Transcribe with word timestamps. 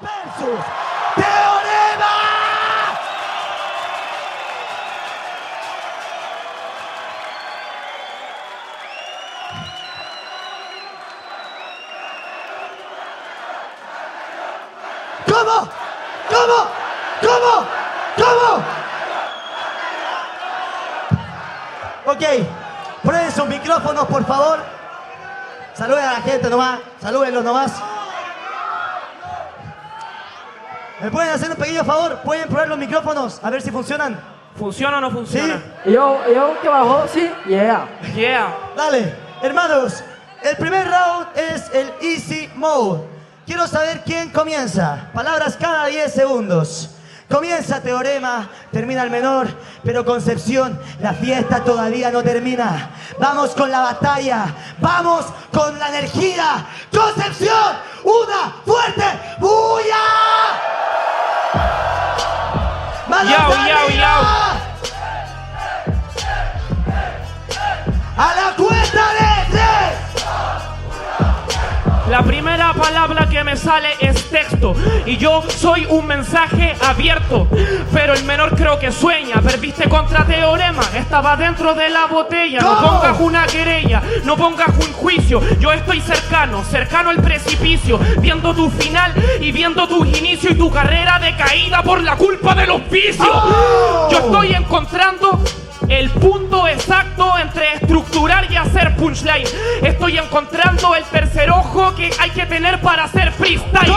versus 0.00 0.60
Teorema. 1.14 2.14
¿Cómo? 15.26 15.68
¿Cómo? 16.28 16.58
¿Cómo? 17.20 17.66
¿Cómo? 18.16 18.64
Ok, 22.06 22.22
prueben 23.02 23.32
sus 23.32 23.46
micrófonos, 23.46 24.06
por 24.06 24.24
favor. 24.24 24.58
Saluden 25.74 26.04
a 26.04 26.12
la 26.12 26.20
gente 26.22 26.50
nomás, 26.50 26.80
salúdenlos 27.00 27.44
nomás. 27.44 27.89
¿Me 31.02 31.10
pueden 31.10 31.30
hacer 31.30 31.50
un 31.50 31.56
pequeño 31.56 31.82
favor? 31.84 32.18
¿Pueden 32.22 32.48
probar 32.48 32.68
los 32.68 32.78
micrófonos? 32.78 33.40
A 33.42 33.48
ver 33.48 33.62
si 33.62 33.70
funcionan. 33.70 34.20
¿Funciona 34.58 34.98
o 34.98 35.00
no 35.00 35.10
funciona? 35.10 35.62
Yo, 35.86 36.20
yo, 36.32 36.58
¿qué 36.60 36.68
bajó? 36.68 37.06
Sí, 37.08 37.30
yeah. 37.46 37.88
Yeah. 38.14 38.54
Dale, 38.76 39.14
hermanos, 39.42 40.04
el 40.42 40.56
primer 40.56 40.86
round 40.86 41.28
es 41.36 41.70
el 41.72 41.90
Easy 42.02 42.50
Mode. 42.56 43.04
Quiero 43.46 43.66
saber 43.66 44.02
quién 44.04 44.30
comienza. 44.30 45.10
Palabras 45.14 45.56
cada 45.58 45.86
10 45.86 46.12
segundos. 46.12 46.90
Comienza 47.30 47.80
Teorema, 47.80 48.50
termina 48.72 49.04
el 49.04 49.10
menor, 49.10 49.46
pero 49.84 50.04
Concepción, 50.04 50.78
la 51.00 51.14
fiesta 51.14 51.62
todavía 51.62 52.10
no 52.10 52.22
termina. 52.24 52.90
Vamos 53.20 53.50
con 53.52 53.70
la 53.70 53.80
batalla, 53.80 54.46
vamos 54.80 55.26
con 55.52 55.78
la 55.78 55.88
energía. 55.90 56.66
Concepción, 56.92 57.76
una 58.02 58.56
fuerte 58.66 59.04
bulla. 59.38 60.79
¡Manos 63.10 63.28
Yao, 63.28 63.50
yao, 63.66 63.86
arriba! 63.86 64.60
A 68.16 68.34
la 68.36 68.54
cuenta 68.56 69.14
de. 69.14 69.29
La 72.10 72.24
primera 72.24 72.74
palabra 72.74 73.28
que 73.28 73.44
me 73.44 73.56
sale 73.56 73.90
es 74.00 74.28
texto 74.30 74.74
y 75.06 75.16
yo 75.16 75.44
soy 75.48 75.86
un 75.88 76.08
mensaje 76.08 76.74
abierto, 76.84 77.46
pero 77.92 78.14
el 78.14 78.24
menor 78.24 78.56
creo 78.56 78.80
que 78.80 78.90
sueña. 78.90 79.40
Perdiste 79.40 79.88
contra 79.88 80.26
teorema, 80.26 80.82
estaba 80.96 81.36
dentro 81.36 81.72
de 81.72 81.88
la 81.88 82.06
botella. 82.06 82.58
No 82.62 82.80
pongas 82.80 83.20
una 83.20 83.46
querella, 83.46 84.02
no 84.24 84.36
pongas 84.36 84.70
un 84.70 84.92
juicio. 84.92 85.40
Yo 85.60 85.72
estoy 85.72 86.00
cercano, 86.00 86.64
cercano 86.64 87.10
al 87.10 87.22
precipicio, 87.22 88.00
viendo 88.18 88.56
tu 88.56 88.68
final 88.70 89.14
y 89.40 89.52
viendo 89.52 89.86
tus 89.86 90.08
inicios 90.18 90.54
y 90.54 90.56
tu 90.56 90.68
carrera 90.68 91.20
de 91.20 91.36
caída 91.36 91.84
por 91.84 92.02
la 92.02 92.16
culpa 92.16 92.56
del 92.56 92.70
hospicio. 92.70 93.30
¡Oh! 93.32 94.08
Yo 94.10 94.18
estoy 94.18 94.54
encontrando 94.54 95.40
el 95.88 96.10
punto 96.10 96.66
exacto 96.68 97.38
entre 97.38 97.74
estructurar 97.74 98.50
y 98.50 98.56
hacer 98.56 98.96
punchline. 98.96 99.46
Estoy 99.82 100.18
encontrando 100.18 100.94
el 100.94 101.04
tercer 101.04 101.50
ojo 101.50 101.94
que 101.94 102.10
hay 102.18 102.30
que 102.30 102.46
tener 102.46 102.80
para 102.80 103.04
hacer 103.04 103.32
freestyle. 103.32 103.92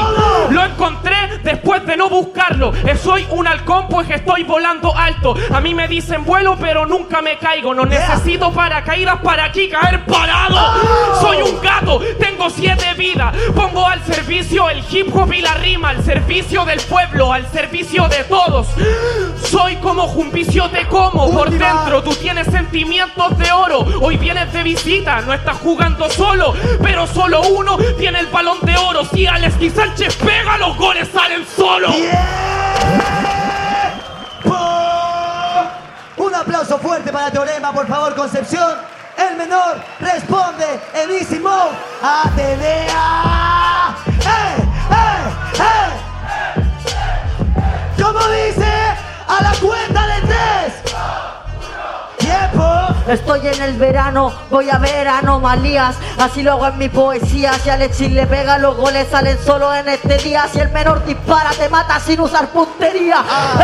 Después 1.64 1.86
de 1.86 1.96
no 1.96 2.10
buscarlo. 2.10 2.74
Eh, 2.86 2.98
Soy 3.02 3.26
un 3.30 3.48
halcón 3.48 3.88
pues 3.88 4.10
estoy 4.10 4.44
volando 4.44 4.94
alto. 4.94 5.34
A 5.54 5.62
mí 5.62 5.74
me 5.74 5.88
dicen 5.88 6.26
vuelo 6.26 6.58
pero 6.60 6.86
nunca 6.86 7.22
me 7.22 7.38
caigo. 7.38 7.74
No 7.74 7.86
necesito 7.86 8.52
paracaídas 8.52 9.22
para 9.22 9.46
aquí 9.46 9.70
caer 9.70 10.04
parado. 10.06 10.58
¡Oh! 10.60 11.22
Soy 11.22 11.42
un 11.42 11.62
gato, 11.62 12.02
tengo 12.20 12.50
siete 12.50 12.94
vidas. 12.98 13.34
Pongo 13.56 13.88
al 13.88 14.04
servicio 14.04 14.70
el 14.70 14.84
hip 14.92 15.16
hop 15.16 15.32
y 15.32 15.42
la 15.42 15.54
rima, 15.54 15.92
al 15.92 16.04
servicio 16.04 16.66
del 16.66 16.82
pueblo, 16.82 17.32
al 17.32 17.50
servicio 17.50 18.10
de 18.10 18.26
todos. 18.26 18.68
Soy 19.50 19.78
como 19.78 20.04
Jumpicio 20.10 20.70
te 20.70 20.86
como 20.88 21.32
por 21.32 21.48
Última. 21.48 21.66
dentro. 21.76 22.04
Tú 22.04 22.14
tienes 22.16 22.48
sentimientos 22.48 23.38
de 23.38 23.50
oro. 23.54 23.86
Hoy 24.02 24.18
vienes 24.18 24.52
de 24.52 24.64
visita, 24.64 25.22
no 25.22 25.32
estás 25.32 25.56
jugando 25.60 26.10
solo, 26.10 26.54
pero 26.82 27.08
solo 27.08 27.42
uno 27.42 27.78
tiene 27.98 28.20
el 28.20 28.28
balón 28.28 28.58
de 28.64 28.76
oro. 28.76 29.06
Si 29.06 29.26
Alex 29.26 29.56
y 29.62 29.70
Sánchez 29.70 30.18
pega, 30.18 30.58
los 30.58 30.76
goles 30.76 31.08
salen 31.14 31.46
solos. 31.56 31.96
¡Tiempo! 31.96 32.20
Un 36.18 36.36
aplauso 36.36 36.78
fuerte 36.80 37.12
para 37.12 37.32
Teorema, 37.32 37.72
por 37.74 37.88
favor, 37.88 38.16
Concepción. 38.16 38.78
El 39.18 39.38
menor 39.38 39.82
responde 40.00 40.80
en 40.94 41.12
Easy 41.12 41.40
Mode. 41.40 41.72
¡Atenea! 42.02 43.96
¡Eh! 44.08 44.56
¡Eh! 44.92 45.26
¡Eh! 45.60 45.92
¿Cómo 48.02 48.20
dice? 48.30 48.72
A 49.28 49.44
la 49.44 49.54
cuenta 49.62 50.08
de 50.08 50.22
tres. 50.22 50.83
Estoy 53.08 53.48
en 53.48 53.62
el 53.62 53.78
verano, 53.78 54.32
voy 54.50 54.70
a 54.70 54.78
ver 54.78 55.08
anomalías. 55.08 55.96
Así 56.18 56.42
lo 56.42 56.54
hago 56.54 56.68
en 56.68 56.78
mi 56.78 56.90
poesía. 56.90 57.54
Si 57.62 57.70
Alexis 57.70 58.12
le 58.12 58.26
pega, 58.28 58.58
los 58.58 58.78
goles 58.78 59.08
salen 59.12 59.38
solo 59.44 59.74
en 59.74 59.90
este 59.90 60.18
día. 60.18 60.46
Si 60.52 60.60
el 60.60 60.70
menor 60.70 61.06
dispara, 61.06 61.52
te 61.52 61.68
mata 61.70 62.00
sin 62.00 62.20
usar 62.22 62.48
puntería. 62.50 63.24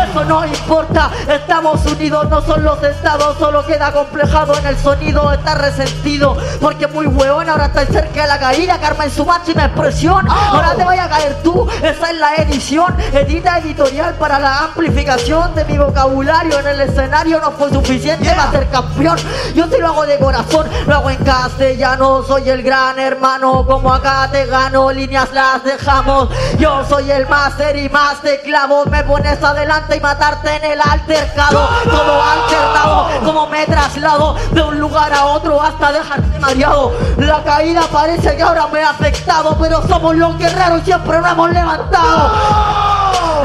Eso 0.10 0.26
no 0.26 0.46
importa, 0.46 1.10
estamos 1.28 1.86
unidos, 1.86 2.30
no 2.30 2.42
son 2.42 2.64
los 2.64 2.82
estados. 2.84 3.38
Solo 3.38 3.66
queda 3.66 3.92
complejado 3.92 4.58
en 4.58 4.66
el 4.68 4.78
sonido, 4.78 5.32
está 5.32 5.56
resentido. 5.56 6.38
Porque 6.60 6.88
muy 6.88 7.06
hueón, 7.08 7.50
ahora 7.50 7.68
está 7.68 7.86
cerca 7.86 8.24
de 8.24 8.28
la 8.28 8.40
caída. 8.40 8.80
Karma 8.80 9.06
en 9.06 9.12
su 9.12 9.26
máxima 9.26 9.66
expresión. 9.66 10.28
Ahora 10.30 10.76
te 10.76 10.84
vaya 10.84 11.06
a 11.06 11.10
caer 11.10 11.38
tú, 11.44 11.68
esa 11.82 12.12
es 12.12 12.18
la 12.18 12.36
edición. 12.36 12.96
Edita 13.14 13.60
editorial 13.60 14.16
para 14.16 14.40
la 14.40 14.60
amplificación 14.66 15.56
de 15.56 15.66
mi 15.66 15.78
vocabulario. 15.78 16.60
En 16.60 16.68
el 16.68 16.82
escenario 16.82 17.40
no 17.40 17.52
fue 17.52 17.70
suficiente 17.70 18.10
Yeah. 18.20 18.36
para 18.36 18.52
ser 18.52 18.70
campeón. 18.70 19.18
Yo 19.54 19.68
te 19.68 19.80
lo 19.80 19.88
hago 19.88 20.06
de 20.06 20.18
corazón, 20.18 20.68
lo 20.88 20.96
hago 20.96 21.10
en 21.10 21.24
castellano. 21.24 22.24
Soy 22.24 22.50
el 22.50 22.64
gran 22.64 23.00
hermano, 23.00 23.66
como 23.66 23.94
acá 23.94 24.30
te 24.32 24.46
gano, 24.46 24.92
líneas 24.92 25.32
las 25.34 25.64
dejamos. 25.64 26.30
Yo 26.58 26.84
soy 26.88 27.12
el 27.12 27.28
máster 27.28 27.76
y 27.76 27.90
más 27.90 28.22
te 28.22 28.42
clavo. 28.42 28.86
Me 28.86 29.04
pones 29.04 29.42
adelante 29.44 29.98
y 29.98 30.00
matarte 30.00 30.56
en 30.56 30.72
el 30.72 30.80
altercado. 30.82 31.68
Todo 31.84 32.22
alternado, 32.22 33.08
como 33.26 33.48
me 33.48 33.66
traslado 33.66 34.36
de 34.52 34.62
un 34.62 34.80
lugar 34.80 35.14
a 35.14 35.26
otro 35.26 35.62
hasta 35.62 35.92
dejarte 35.92 36.40
mareado. 36.40 36.94
La 37.18 37.44
caída 37.44 37.82
parece 37.92 38.36
que 38.36 38.44
ahora 38.44 38.68
me 38.68 38.84
ha 38.84 38.92
afectado, 38.92 39.58
pero 39.60 39.86
somos 39.88 40.16
los 40.16 40.38
guerreros 40.38 40.82
y 40.82 40.86
siempre 40.86 41.20
nos 41.20 41.32
hemos 41.32 41.52
levantado. 41.52 42.32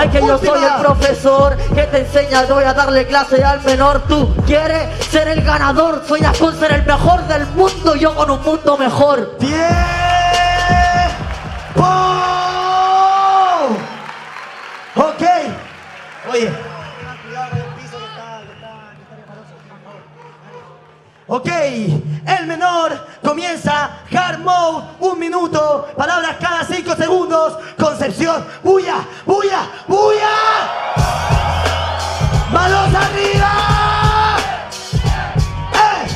Es 0.03 0.10
que 0.10 0.21
yo 0.21 0.38
soy 0.38 0.62
el 0.62 0.81
profesor 0.81 1.56
que 1.56 1.82
te 1.84 1.99
enseña, 1.99 2.44
voy 2.44 2.65
a 2.65 2.75
darle 2.75 3.06
clase 3.06 3.43
al 3.43 3.62
menor. 3.62 4.03
Tú 4.09 4.34
quieres 4.47 4.88
ser 5.10 5.28
el 5.28 5.43
ganador, 5.43 6.03
sueñas 6.06 6.37
con 6.38 6.59
ser 6.59 6.72
el 6.72 6.84
mejor 6.84 7.22
del 7.27 7.47
mundo, 7.49 7.94
yo 7.94 8.15
con 8.15 8.31
un 8.31 8.43
mundo 8.43 8.77
mejor. 8.77 9.37
¡Tiempo! 9.38 9.55
Ok. 14.97 15.22
Oye. 16.32 16.63
Ok, 21.26 21.48
el 21.48 22.46
menor 22.46 22.92
comienza 23.22 23.98
hard 24.12 24.40
mode, 24.40 24.84
un 25.00 25.18
minuto, 25.18 25.88
palabras 25.96 26.36
cada 26.38 26.64
cinco 26.64 26.94
segundos, 26.94 27.56
Concepción, 27.78 28.44
bulla, 28.62 28.96
bulla, 29.24 29.66
bulla. 29.88 30.28
¡Manos 32.52 32.94
arriba! 32.94 34.36
¡Eh, 35.72 36.06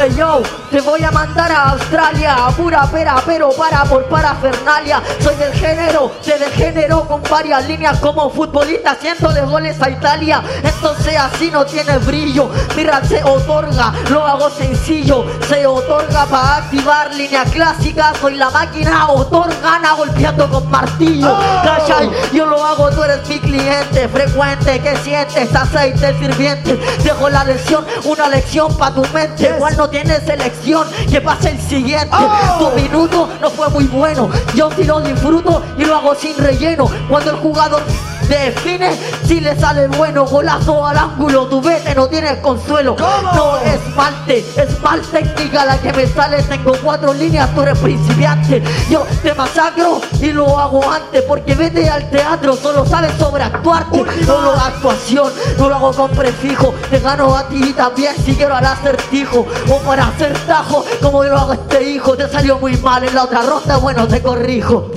eh, 0.00 0.14
yo, 0.16 0.42
te 0.74 0.80
voy 0.80 1.04
a 1.04 1.10
mandar 1.12 1.52
a 1.52 1.70
Australia, 1.70 2.46
a 2.46 2.50
pura 2.50 2.82
pera, 2.90 3.22
pero 3.24 3.50
para 3.50 3.84
por 3.84 4.06
parafernalia. 4.06 5.00
Soy 5.20 5.36
del 5.36 5.52
género, 5.52 6.10
te 6.24 6.36
degenero 6.36 7.06
con 7.06 7.22
varias 7.30 7.68
líneas 7.68 8.00
como 8.00 8.28
futbolista 8.28 8.90
haciéndole 8.90 9.42
goles 9.42 9.80
a 9.80 9.88
Italia. 9.88 10.42
Entonces 10.64 11.16
así 11.16 11.48
no 11.52 11.64
tiene 11.64 11.96
brillo. 11.98 12.50
Mi 12.74 12.82
rap 12.82 13.04
se 13.04 13.22
otorga, 13.22 13.92
lo 14.10 14.26
hago 14.26 14.50
sencillo. 14.50 15.24
Se 15.48 15.64
otorga 15.64 16.26
para 16.26 16.56
activar 16.56 17.14
línea 17.14 17.44
clásica. 17.44 18.12
Soy 18.20 18.34
la 18.34 18.50
máquina 18.50 19.12
otorgana 19.12 19.92
golpeando 19.92 20.50
con 20.50 20.68
martillo. 20.72 21.38
¿Cachai? 21.62 22.10
Yo 22.32 22.46
lo 22.46 22.60
hago, 22.64 22.90
tú 22.90 23.04
eres 23.04 23.28
mi 23.28 23.38
cliente 23.38 24.08
frecuente. 24.08 24.80
¿Qué 24.80 24.96
sientes? 25.04 25.54
Aceite 25.54 26.18
sirviente. 26.18 26.74
Dejo 27.04 27.28
la 27.28 27.44
lección, 27.44 27.86
una 28.02 28.28
lección 28.28 28.76
para 28.76 28.96
tu 28.96 29.02
mente. 29.12 29.54
Igual 29.54 29.76
no 29.76 29.88
tienes 29.88 30.28
elección, 30.28 30.63
que 31.10 31.20
pase 31.20 31.50
el 31.50 31.60
siguiente. 31.60 32.08
Oh. 32.12 32.70
Tu 32.70 32.80
minuto 32.80 33.28
no 33.40 33.50
fue 33.50 33.68
muy 33.68 33.84
bueno. 33.84 34.30
Yo 34.54 34.70
sí 34.74 34.84
lo 34.84 35.00
disfruto 35.00 35.62
y 35.76 35.84
lo 35.84 35.96
hago 35.96 36.14
sin 36.14 36.36
relleno. 36.38 36.90
Cuando 37.08 37.32
el 37.32 37.36
jugador 37.36 37.82
define 38.28 38.90
si 39.26 39.40
le 39.40 39.58
sale 39.58 39.88
bueno. 39.88 40.24
Golazo 40.24 40.86
al 40.86 40.96
ángulo, 40.96 41.46
tu 41.46 41.60
vete 41.60 41.94
no 41.94 42.06
tienes 42.08 42.38
consuelo. 42.38 42.96
¿Cómo? 42.96 43.32
No 43.32 43.56
es 43.58 43.80
malte, 43.94 44.44
es 44.56 44.80
mal 44.80 45.00
técnica 45.00 45.64
la 45.64 45.78
que 45.78 45.92
me 45.92 46.06
sale. 46.06 46.42
Tengo 46.42 46.72
cuatro 46.82 47.12
líneas, 47.12 47.54
tú 47.54 47.62
eres 47.62 47.78
principiante. 47.78 48.62
Yo 48.90 49.06
te 49.22 49.34
masacro 49.34 50.00
y 50.20 50.32
lo 50.32 50.58
hago 50.58 50.88
antes. 50.90 51.22
Porque 51.22 51.54
vete 51.54 51.88
al 51.88 52.10
teatro, 52.10 52.56
solo 52.56 52.86
sabes 52.86 53.12
sobreactuarte. 53.18 54.00
Última. 54.00 54.26
No 54.26 54.40
lo 54.40 54.50
hago 54.52 54.60
actuación, 54.60 55.32
no 55.58 55.68
lo 55.68 55.76
hago 55.76 55.92
con 55.92 56.10
prefijo. 56.10 56.74
Te 56.90 56.98
gano 57.00 57.34
a 57.36 57.48
ti 57.48 57.60
y 57.62 57.72
también 57.72 58.14
si 58.24 58.34
quiero 58.34 58.54
al 58.54 58.66
acertijo. 58.66 59.46
O 59.70 59.78
para 59.78 60.08
hacer 60.08 60.32
tajo, 60.46 60.84
como 61.00 61.24
lo 61.24 61.38
hago 61.38 61.52
este 61.54 61.82
hijo. 61.90 62.16
Te 62.16 62.28
salió 62.28 62.58
muy 62.58 62.76
mal 62.78 63.04
en 63.04 63.14
la 63.14 63.24
otra 63.24 63.42
ronda, 63.42 63.76
bueno, 63.78 64.06
te 64.06 64.22
corrijo. 64.22 64.90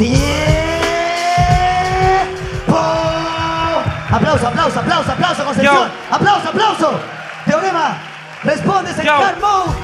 Aplauso, 4.09 4.47
aplauso, 4.47 4.79
aplauso, 4.79 5.11
aplauso, 5.11 5.43
Concepción. 5.45 5.89
Aplauso, 6.11 6.49
aplauso. 6.49 6.99
Teorema, 7.45 7.97
respondes 8.43 8.97
en 8.99 9.05
Yo. 9.05 9.13
hard 9.15 9.39
mode. 9.39 9.75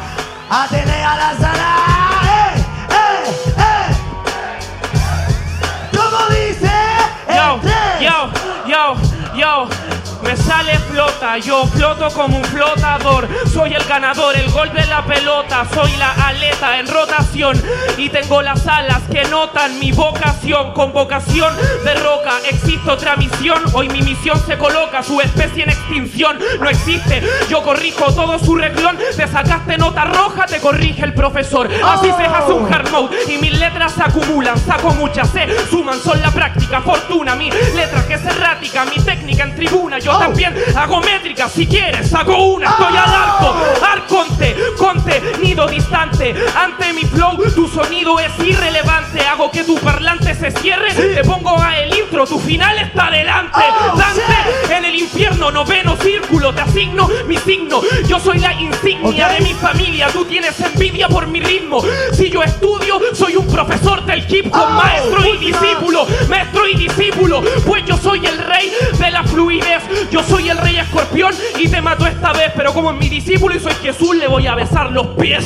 Atenea 0.50 1.16
la 1.16 1.34
sala. 1.38 1.76
¡Eh! 2.24 2.66
¡Eh! 2.90 3.54
¡Eh! 3.58 3.96
¿Cómo 5.98 6.26
dice? 6.30 6.72
Yo, 7.28 7.60
tres. 7.62 8.00
yo, 8.02 8.32
yo, 8.68 8.96
yo. 9.36 9.68
Me 10.24 10.38
sale 10.38 10.78
flota, 10.80 11.38
yo 11.38 11.68
floto 11.68 12.10
como 12.10 12.38
un 12.38 12.44
flotador. 12.46 13.28
Soy 13.52 13.74
el 13.74 13.84
ganador, 13.84 14.36
el 14.36 14.50
gol 14.52 14.72
de 14.74 14.86
la 14.86 15.06
pelota. 15.06 15.66
Soy 15.74 15.92
la 15.98 16.12
aleta 16.12 16.80
en 16.80 16.88
rotación. 16.88 17.62
Y 17.98 18.10
tengo 18.10 18.42
las 18.42 18.66
alas 18.66 19.02
que 19.12 19.24
notan 19.26 19.78
mi 19.80 19.92
vocación. 19.92 20.74
Con 20.74 20.94
vocación 20.94 21.54
de 21.84 21.94
roca, 21.96 22.40
existe 22.50 22.90
otra 22.90 23.16
misión. 23.18 23.62
Hoy 23.74 23.90
mi 23.90 24.02
misión 24.02 24.42
se 24.46 24.58
coloca, 24.58 25.04
su 25.04 25.20
especie 25.20 25.64
en 25.64 25.70
extinción. 25.72 26.40
No 26.60 26.70
existe, 26.70 27.22
yo 27.50 27.62
corrijo 27.62 28.14
todo 28.14 28.40
su 28.40 28.56
reglón. 28.56 28.98
Te 29.16 29.28
sacaste 29.28 29.78
nota 29.78 30.06
roja, 30.06 30.46
te 30.46 30.60
corrige 30.60 31.04
el 31.04 31.14
profesor. 31.14 31.70
Así 31.86 32.08
se 32.18 32.24
hace 32.26 32.52
un 32.52 32.74
hard 32.74 32.90
mode. 32.92 33.18
Y 33.28 33.38
mis 33.40 33.60
letras 33.60 33.92
se 33.94 34.04
acumulan, 34.04 34.58
saco 34.58 34.94
muchas, 34.96 35.30
se 35.30 35.48
suman, 35.70 36.00
son 36.00 36.22
la 36.22 36.32
práctica, 36.32 36.82
fortuna. 36.82 37.36
Mi 37.36 37.52
letra 37.52 38.08
que 38.08 38.14
es 38.14 38.26
errática, 38.26 38.86
mi 38.86 39.04
técnica 39.04 39.44
en 39.44 39.56
tribuna. 39.56 40.00
También 40.20 40.56
hago 40.76 41.02
métrica, 41.02 41.50
si 41.50 41.68
quieres, 41.68 42.10
saco 42.10 42.36
una, 42.36 42.70
estoy 42.70 42.98
al 42.98 43.14
arco. 43.14 43.56
Arconte, 43.92 44.56
conte, 44.78 45.22
nido 45.42 45.68
distante. 45.68 46.34
Ante 46.56 46.94
mi 46.94 47.04
flow, 47.04 47.38
tu 47.54 47.68
sonido 47.68 48.20
es 48.20 48.32
irrelevante. 48.40 49.22
Hago 49.22 49.52
que 49.52 49.64
tu 49.64 49.78
parlante 49.80 50.34
se 50.36 50.52
cierre. 50.52 50.94
Te 50.94 51.24
pongo 51.24 51.60
a 51.62 51.78
el 51.80 51.96
intro, 51.98 52.26
tu 52.26 52.40
final 52.40 52.78
está 52.80 53.08
adelante. 53.08 53.60
Oh, 53.60 53.98
Dante, 53.98 54.76
en 54.76 54.86
el 54.86 54.96
infierno, 54.96 55.52
noveno 55.52 55.96
círculo, 55.98 56.54
te 56.54 56.62
asigno 56.62 57.10
mi 57.28 57.38
signo. 57.38 57.82
Yo 58.08 58.20
soy 58.20 58.40
la 58.40 58.54
insignia 58.54 59.30
de 59.30 59.42
mi 59.42 59.54
familia. 59.54 60.08
Tú 60.12 60.26
tienes 60.26 60.60
envidia 60.60 61.08
por 61.08 61.28
mi 61.28 61.40
ritmo. 61.42 61.82
Si 62.14 62.30
yo 62.30 62.44
estudio, 62.44 63.00
soy 63.14 63.36
un 63.36 63.48
profesor 63.48 64.04
del 64.06 64.26
hip 64.34 64.48
hop, 64.54 64.64
Oh, 64.64 64.70
maestro 64.70 65.26
y 65.28 65.38
discípulo, 65.38 66.08
maestro 66.30 66.68
y 66.68 66.76
discípulo. 66.76 67.44
Pues 67.66 67.84
yo 67.86 67.98
soy 67.98 68.26
el 68.26 68.38
rey 68.38 68.72
de 68.98 69.12
la 69.12 69.24
fluidez. 69.24 69.84
Yo 70.12 70.24
soy 70.24 70.50
el 70.50 70.58
rey 70.58 70.78
escorpión 70.78 71.34
y 71.58 71.68
te 71.68 71.82
mato 71.82 72.06
esta 72.06 72.34
vez. 72.34 72.52
Pero 72.56 72.74
como 72.74 72.92
es 72.92 72.98
mi 72.98 73.10
discípulo 73.10 73.56
y 73.56 73.60
soy 73.60 73.74
Jesús, 73.76 74.16
le 74.16 74.28
voy 74.28 74.48
a 74.48 74.56
besar 74.56 74.92
los 74.92 75.08
pies. 75.08 75.46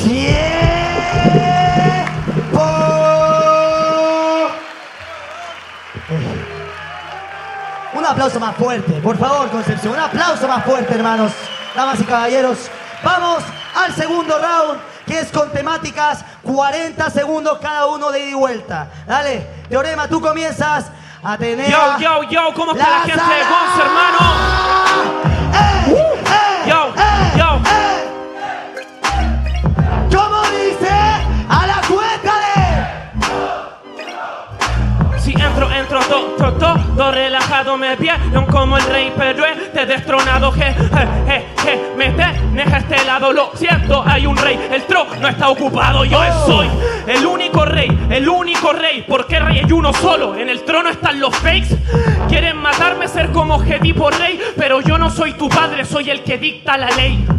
Un 7.94 8.04
aplauso 8.06 8.40
más 8.40 8.56
fuerte, 8.56 8.92
por 9.00 9.16
favor, 9.18 9.50
Concepción. 9.50 9.94
Un 9.94 10.00
aplauso 10.00 10.46
más 10.46 10.64
fuerte, 10.64 10.94
hermanos, 10.94 11.32
damas 11.74 12.00
y 12.00 12.04
caballeros. 12.04 12.70
Vamos 13.02 13.42
al 13.74 13.94
segundo 13.94 14.38
round, 14.38 14.80
que 15.06 15.20
es 15.20 15.30
con 15.30 15.50
temáticas 15.52 16.24
40 16.42 17.10
segundos 17.10 17.58
cada 17.60 17.86
uno 17.86 18.10
de 18.10 18.20
ida 18.20 18.28
y 18.30 18.34
vuelta. 18.34 18.90
Dale, 19.06 19.46
Teorema, 19.68 20.08
tú 20.08 20.20
comienzas. 20.20 20.90
Atenea. 21.22 21.68
Yo, 21.68 21.98
yo, 21.98 22.30
yo, 22.30 22.54
¿cómo 22.54 22.72
está 22.72 22.90
la, 22.90 23.00
gente 23.00 23.12
de 23.12 23.18
sala. 23.18 23.48
Gonz, 23.50 23.78
hermano? 23.84 24.18
¡Eh! 25.54 25.97
Todo 36.00 37.12
relajado 37.12 37.76
me 37.76 37.96
vieron 37.96 38.46
como 38.46 38.76
el 38.76 38.84
rey, 38.84 39.12
pero 39.16 39.44
te 39.72 39.86
destronado, 39.86 40.52
je, 40.52 40.64
je, 40.64 41.06
je, 41.26 41.46
je, 41.64 41.96
me 41.96 42.10
tenés 42.10 42.72
a 42.72 42.78
este 42.78 43.04
lado, 43.04 43.32
lo 43.32 43.52
siento, 43.54 44.02
hay 44.06 44.26
un 44.26 44.36
rey, 44.36 44.58
el 44.72 44.82
trono 44.84 45.28
está 45.28 45.48
ocupado, 45.48 46.04
yo 46.04 46.20
soy 46.46 46.68
el 47.06 47.26
único 47.26 47.64
rey, 47.64 47.88
el 48.10 48.28
único 48.28 48.72
rey, 48.72 49.04
porque 49.06 49.38
rey 49.38 49.60
hay 49.64 49.72
uno 49.72 49.92
solo, 49.92 50.36
en 50.36 50.48
el 50.48 50.64
trono 50.64 50.90
están 50.90 51.20
los 51.20 51.34
fakes, 51.36 51.76
quieren 52.28 52.56
matarme, 52.56 53.08
ser 53.08 53.30
como 53.30 53.62
tipo 53.62 54.10
rey, 54.10 54.40
pero 54.56 54.80
yo 54.80 54.98
no 54.98 55.10
soy 55.10 55.32
tu 55.34 55.48
padre, 55.48 55.84
soy 55.84 56.10
el 56.10 56.22
que 56.22 56.38
dicta 56.38 56.76
la 56.76 56.90
ley. 56.90 57.37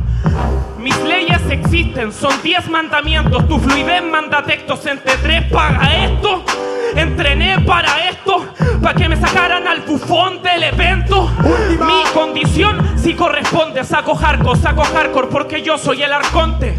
Mis 0.79 0.97
leyes 1.03 1.41
existen, 1.49 2.13
son 2.13 2.31
10 2.41 2.69
mandamientos. 2.69 3.45
Tu 3.49 3.59
fluidez 3.59 4.01
manda 4.01 4.41
textos 4.43 4.85
entre 4.85 5.17
tres 5.17 5.43
paga 5.51 6.05
esto. 6.05 6.43
Entrené 6.95 7.59
para 7.59 8.09
esto, 8.09 8.47
para 8.81 8.95
que 8.95 9.09
me 9.09 9.17
sacaran 9.17 9.67
al 9.67 9.81
bufón 9.81 10.41
del 10.41 10.63
evento. 10.63 11.29
Última. 11.43 11.85
Mi 11.85 12.03
condición 12.13 12.97
si 12.97 13.13
corresponde, 13.13 13.83
saco 13.83 14.15
hardcore, 14.15 14.59
saco 14.59 14.83
hardcore 14.83 15.27
porque 15.27 15.61
yo 15.61 15.77
soy 15.77 16.01
el 16.01 16.13
arconte. 16.13 16.77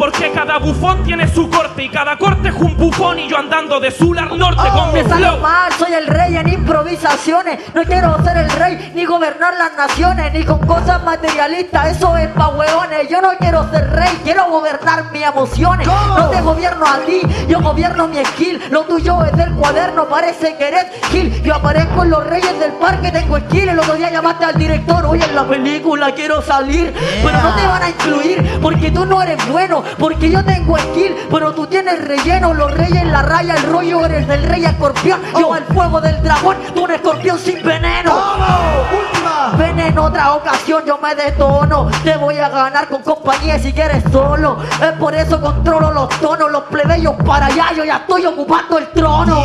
Porque 0.00 0.32
cada 0.32 0.56
bufón 0.56 1.04
tiene 1.04 1.28
su 1.28 1.50
corte 1.50 1.84
y 1.84 1.90
cada 1.90 2.16
corte 2.16 2.48
es 2.48 2.54
un 2.54 2.74
bufón 2.74 3.18
y 3.18 3.28
yo 3.28 3.36
andando 3.36 3.78
de 3.78 3.90
sur 3.90 4.18
al 4.18 4.38
norte 4.38 4.62
Oh, 4.72 4.78
con 4.78 4.94
mi 4.94 5.02
flow. 5.02 5.38
mal, 5.40 5.70
soy 5.78 5.92
el 5.92 6.06
rey 6.06 6.38
en 6.38 6.48
improvisaciones. 6.48 7.58
No 7.74 7.82
quiero 7.82 8.16
ser 8.24 8.38
el 8.38 8.50
rey, 8.50 8.92
ni 8.94 9.04
gobernar 9.04 9.52
las 9.58 9.74
naciones, 9.76 10.32
ni 10.32 10.42
con 10.42 10.58
cosas 10.60 11.02
materialistas. 11.04 11.98
Eso 11.98 12.16
es 12.16 12.28
pa' 12.28 12.48
hueones. 12.48 13.10
Yo 13.10 13.20
no 13.20 13.28
quiero 13.38 13.70
ser 13.70 13.90
rey, 13.90 14.08
quiero 14.24 14.46
gobernar 14.48 15.12
mis 15.12 15.22
emociones. 15.22 15.86
¿Cómo? 15.86 16.16
No 16.18 16.30
te 16.30 16.40
gobierno 16.40 16.86
a 16.86 16.98
ti, 17.00 17.20
yo 17.46 17.60
gobierno 17.60 18.08
mi 18.08 18.24
skill. 18.24 18.58
Lo 18.70 18.84
tuyo 18.84 19.22
es 19.24 19.36
del 19.36 19.52
cuaderno, 19.52 20.08
parece 20.08 20.56
que 20.56 20.68
eres 20.68 20.86
Gil. 21.10 21.42
Yo 21.42 21.56
aparezco 21.56 22.04
en 22.04 22.10
los 22.10 22.26
reyes 22.26 22.58
del 22.58 22.72
parque, 22.72 23.10
tengo 23.10 23.38
skill. 23.38 23.68
El 23.68 23.78
otro 23.78 23.96
día 23.96 24.10
llamaste 24.10 24.46
al 24.46 24.54
director, 24.54 25.04
oye, 25.04 25.26
en 25.26 25.34
la 25.34 25.44
película 25.44 26.14
quiero 26.14 26.40
salir. 26.40 26.94
Pero 27.22 27.42
no 27.42 27.54
te 27.54 27.66
van 27.66 27.82
a 27.82 27.88
incluir, 27.90 28.58
porque 28.62 28.90
tú 28.90 29.04
no 29.04 29.20
eres 29.20 29.36
bueno, 29.50 29.82
porque 29.98 30.30
yo 30.30 30.44
tengo 30.44 30.78
skill, 30.78 31.16
pero 31.30 31.52
tú 31.52 31.66
tienes 31.66 32.02
relleno. 32.06 32.54
Los 32.54 32.70
reyes 32.72 33.04
la 33.06 33.22
raya, 33.22 33.54
el 33.54 33.62
rollo 33.64 34.04
eres 34.04 34.26
del 34.26 34.42
rey 34.44 34.64
escorpión. 34.64 35.20
Yo 35.38 35.52
al 35.52 35.64
fuego 35.64 36.00
del 36.00 36.22
dragón, 36.22 36.56
tú 36.74 36.84
un 36.84 36.90
escorpión 36.90 37.38
sin 37.38 37.62
veneno. 37.62 38.12
¡Última! 38.12 39.52
Ven 39.56 39.78
en 39.78 39.98
otra 39.98 40.34
ocasión, 40.34 40.84
yo 40.84 40.98
me 40.98 41.14
detono. 41.14 41.88
Te 42.02 42.16
voy 42.16 42.38
a 42.38 42.48
ganar 42.48 42.88
con 42.88 43.02
compañía 43.02 43.58
si 43.58 43.72
quieres 43.72 44.02
solo. 44.12 44.58
Es 44.80 44.92
por 44.92 45.14
eso 45.14 45.40
controlo 45.40 45.92
los 45.92 46.08
tonos, 46.20 46.50
los 46.50 46.64
plebeyos 46.64 47.14
para 47.24 47.46
allá. 47.46 47.72
Yo 47.76 47.84
ya 47.84 47.96
estoy 47.96 48.26
ocupando 48.26 48.78
el 48.78 48.88
trono. 48.88 49.44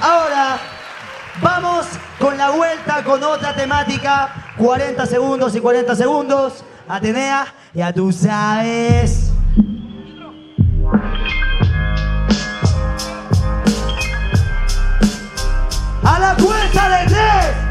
Ahora 0.00 0.58
vamos 1.42 1.86
con 2.18 2.36
la 2.36 2.50
vuelta 2.50 3.02
con 3.02 3.22
otra 3.22 3.54
temática. 3.54 4.45
40 4.58 5.06
segundos 5.06 5.54
y 5.54 5.60
40 5.60 5.94
segundos. 5.94 6.64
Atenea, 6.88 7.46
ya 7.74 7.92
tú 7.92 8.12
sabes. 8.12 9.32
A 16.02 16.18
la 16.18 16.36
cuenta 16.36 16.88
de 16.88 17.06
tres. 17.06 17.65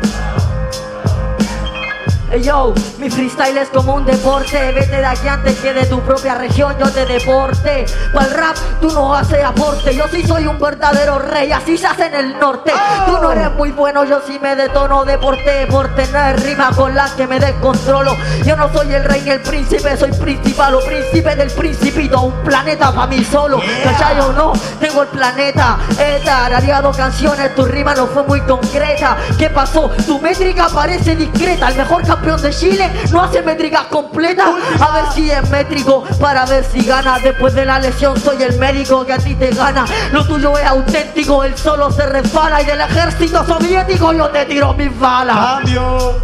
Yo, 2.42 2.74
mi 3.00 3.10
freestyle 3.10 3.58
es 3.58 3.70
como 3.70 3.96
un 3.96 4.06
deporte. 4.06 4.74
Vete 4.74 4.98
de 4.98 5.06
aquí 5.06 5.28
antes 5.28 5.58
que 5.60 5.74
de 5.74 5.86
tu 5.86 6.02
propia 6.02 6.36
región 6.36 6.76
yo 6.78 6.90
te 6.92 7.06
deporte. 7.06 7.86
Para 8.14 8.26
el 8.26 8.34
rap 8.34 8.58
tú 8.82 8.92
no 8.92 9.16
haces 9.16 9.44
aporte. 9.44 9.96
Yo 9.96 10.06
sí 10.10 10.22
soy 10.28 10.46
un 10.46 10.60
verdadero 10.60 11.18
rey, 11.20 11.52
así 11.52 11.78
se 11.78 11.88
hace 11.88 12.08
en 12.08 12.16
el 12.16 12.40
norte. 12.40 12.74
Tú 13.06 13.18
no 13.22 13.32
eres 13.32 13.52
muy 13.54 13.72
bueno, 13.72 14.04
yo 14.04 14.20
sí 14.28 14.38
me 14.42 14.56
detono 14.56 15.06
deporte 15.06 15.66
por 15.68 15.96
tener 15.96 16.42
rima 16.42 16.72
con 16.76 16.94
las 16.94 17.12
que 17.12 17.26
me 17.26 17.40
descontrolo. 17.40 18.18
Yo 18.44 18.58
no 18.58 18.72
soy 18.74 18.94
el 18.94 19.06
rey 19.06 19.22
ni 19.22 19.32
el 19.32 19.42
príncipe, 19.42 19.96
soy 19.96 20.12
principal 20.12 20.76
o 20.76 20.80
príncipe 20.82 21.36
del 21.36 21.52
principito. 21.52 22.22
Un 22.22 22.44
planeta 22.44 22.92
para 22.94 23.08
mí 23.08 23.24
solo. 23.24 23.62
¿Cachai 23.84 24.20
o 24.20 24.34
no? 24.34 24.52
Tengo 24.80 25.04
el 25.04 25.08
planeta. 25.08 25.78
He 25.98 26.20
tarareado 26.26 26.92
canciones, 26.92 27.56
tu 27.56 27.66
rima 27.66 27.96
no 27.96 28.08
fue 28.08 28.24
muy 28.24 28.42
concreta. 28.42 29.18
¿Qué 29.38 29.50
pasó? 29.50 29.90
Tu 30.06 30.20
métrica 30.20 30.68
parece 30.68 31.16
discreta. 31.16 31.70
El 31.70 31.78
mejor 31.78 32.06
campeón 32.06 32.25
campeón 32.26 32.42
de 32.42 32.58
Chile 32.58 32.92
no 33.12 33.22
hace 33.22 33.42
métricas 33.44 33.84
completas. 33.84 34.48
A 34.80 34.92
ver 34.94 35.06
si 35.14 35.30
es 35.30 35.48
métrico 35.50 36.04
para 36.20 36.46
ver 36.46 36.64
si 36.64 36.84
gana. 36.84 37.20
Después 37.20 37.54
de 37.54 37.66
la 37.66 37.80
lesión 37.80 38.20
soy 38.20 38.42
el 38.42 38.58
médico 38.58 39.06
que 39.06 39.14
a 39.14 39.18
ti 39.20 39.36
te 39.36 39.52
gana. 39.52 39.86
Lo 40.12 40.26
tuyo 40.26 40.58
es 40.58 40.66
auténtico, 40.66 41.44
él 41.44 41.56
solo 41.56 41.92
se 41.92 42.06
resbala 42.06 42.62
y 42.64 42.66
del 42.66 42.82
ejército 42.82 43.46
soviético 43.46 44.12
yo 44.14 44.30
te 44.30 44.46
tiro 44.46 44.74
mis 44.74 44.98
balas. 45.00 45.36
Cambio. 45.36 46.20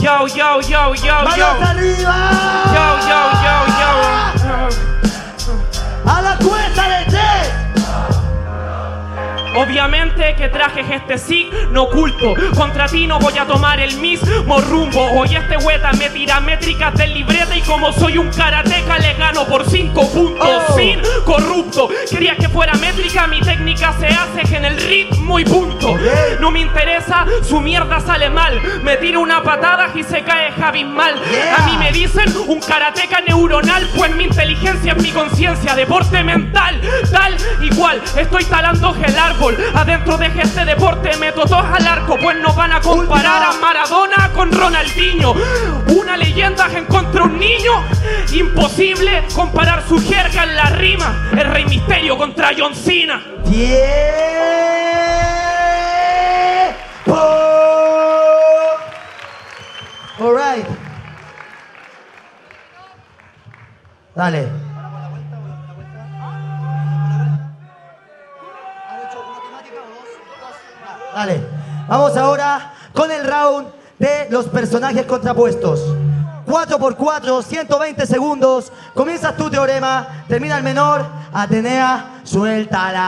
Yo, 0.00 0.26
yo, 0.26 0.60
yo, 0.60 0.94
yo, 0.94 0.94
yo. 0.94 1.14
¡Manos 1.22 1.68
arriba! 1.68 2.30
Yo, 2.74 2.98
yo, 3.08 3.20
yo, 3.42 3.56
yo. 4.48 6.10
A 6.10 6.22
la 6.22 6.36
cuenta 6.38 6.88
de 6.88 7.04
tres. 7.10 7.61
Obviamente 9.54 10.34
que 10.36 10.48
trajes 10.48 10.86
este 10.90 11.18
signo 11.18 11.82
oculto. 11.82 12.34
Contra 12.56 12.86
ti 12.86 13.06
no 13.06 13.18
voy 13.18 13.36
a 13.38 13.46
tomar 13.46 13.80
el 13.80 13.96
mismo 13.98 14.60
rumbo. 14.60 15.04
Hoy 15.12 15.34
este 15.34 15.56
hueta 15.58 15.92
me 15.92 16.08
tira 16.10 16.40
métricas 16.40 16.94
del 16.94 17.14
libreta 17.14 17.56
y 17.56 17.60
como 17.62 17.92
soy 17.92 18.18
un 18.18 18.30
karateca 18.30 18.98
le 18.98 19.14
gano 19.14 19.44
por 19.46 19.68
cinco 19.68 20.08
puntos. 20.10 20.62
Oh. 20.68 20.76
Sin 20.76 21.00
corrupto. 21.24 21.88
Querías 22.10 22.36
que 22.36 22.48
fuera 22.48 22.74
métrica, 22.74 23.26
mi 23.26 23.40
técnica 23.40 23.94
se 23.98 24.06
hace 24.06 24.56
en 24.56 24.64
el 24.64 24.76
ritmo 24.76 25.38
y 25.38 25.44
punto. 25.44 25.96
No 26.40 26.50
me 26.50 26.60
interesa, 26.60 27.26
su 27.42 27.60
mierda 27.60 28.00
sale 28.00 28.30
mal. 28.30 28.60
Me 28.82 28.96
tira 28.96 29.18
una 29.18 29.42
patada 29.42 29.90
y 29.94 30.02
se 30.02 30.22
cae 30.22 30.52
Javi 30.52 30.84
mal. 30.84 31.14
Yeah. 31.30 31.56
A 31.56 31.66
mí 31.66 31.76
me 31.78 31.92
dicen 31.92 32.32
un 32.46 32.60
karateca 32.60 33.20
neuronal, 33.20 33.88
pues 33.96 34.14
mi 34.14 34.28
inteligencia 34.52 34.92
es 34.92 35.02
mi 35.02 35.10
conciencia, 35.10 35.74
deporte 35.74 36.22
mental, 36.22 36.80
tal 37.10 37.36
igual. 37.62 38.02
Estoy 38.16 38.44
talando 38.44 38.94
el 38.94 39.18
árbol. 39.18 39.56
Adentro 39.74 40.18
de 40.18 40.26
este 40.26 40.64
deporte 40.64 41.16
meto 41.16 41.44
dos 41.44 41.64
al 41.64 41.86
arco, 41.86 42.16
pues 42.22 42.36
no 42.38 42.52
van 42.54 42.72
a 42.72 42.80
comparar 42.80 43.42
a. 43.42 43.52
Maradona 43.52 44.30
con 44.34 44.52
Ronaldinho. 44.52 45.34
Una 45.88 46.16
leyenda 46.16 46.68
en 46.76 46.84
contra 46.84 47.22
un 47.22 47.38
niño. 47.38 47.82
Imposible 48.32 49.24
comparar 49.34 49.82
su 49.88 49.98
jerga 49.98 50.44
en 50.44 50.56
la 50.56 50.66
rima. 50.66 51.30
El 51.32 51.50
Rey 51.50 51.64
Misterio 51.64 52.18
contra 52.18 52.50
John 52.56 52.74
Cena. 52.74 53.22
All 60.18 60.34
right. 60.34 60.81
Dale. 64.14 64.48
Dale. 71.14 71.46
Vamos 71.88 72.16
ahora 72.16 72.72
con 72.92 73.10
el 73.10 73.26
round 73.26 73.68
de 73.98 74.28
los 74.30 74.46
personajes 74.46 75.06
contrapuestos. 75.06 75.80
4 76.44 76.78
por 76.78 76.96
4, 76.96 77.42
120 77.42 78.06
segundos. 78.06 78.72
Comienzas 78.94 79.36
tu 79.36 79.48
teorema, 79.50 80.06
termina 80.28 80.58
el 80.58 80.62
menor. 80.62 81.06
Atenea, 81.32 82.20
suéltala. 82.24 82.98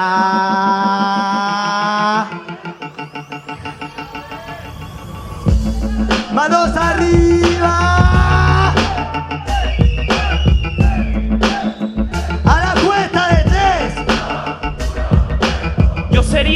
Manos 6.32 6.76
arriba. 6.76 7.93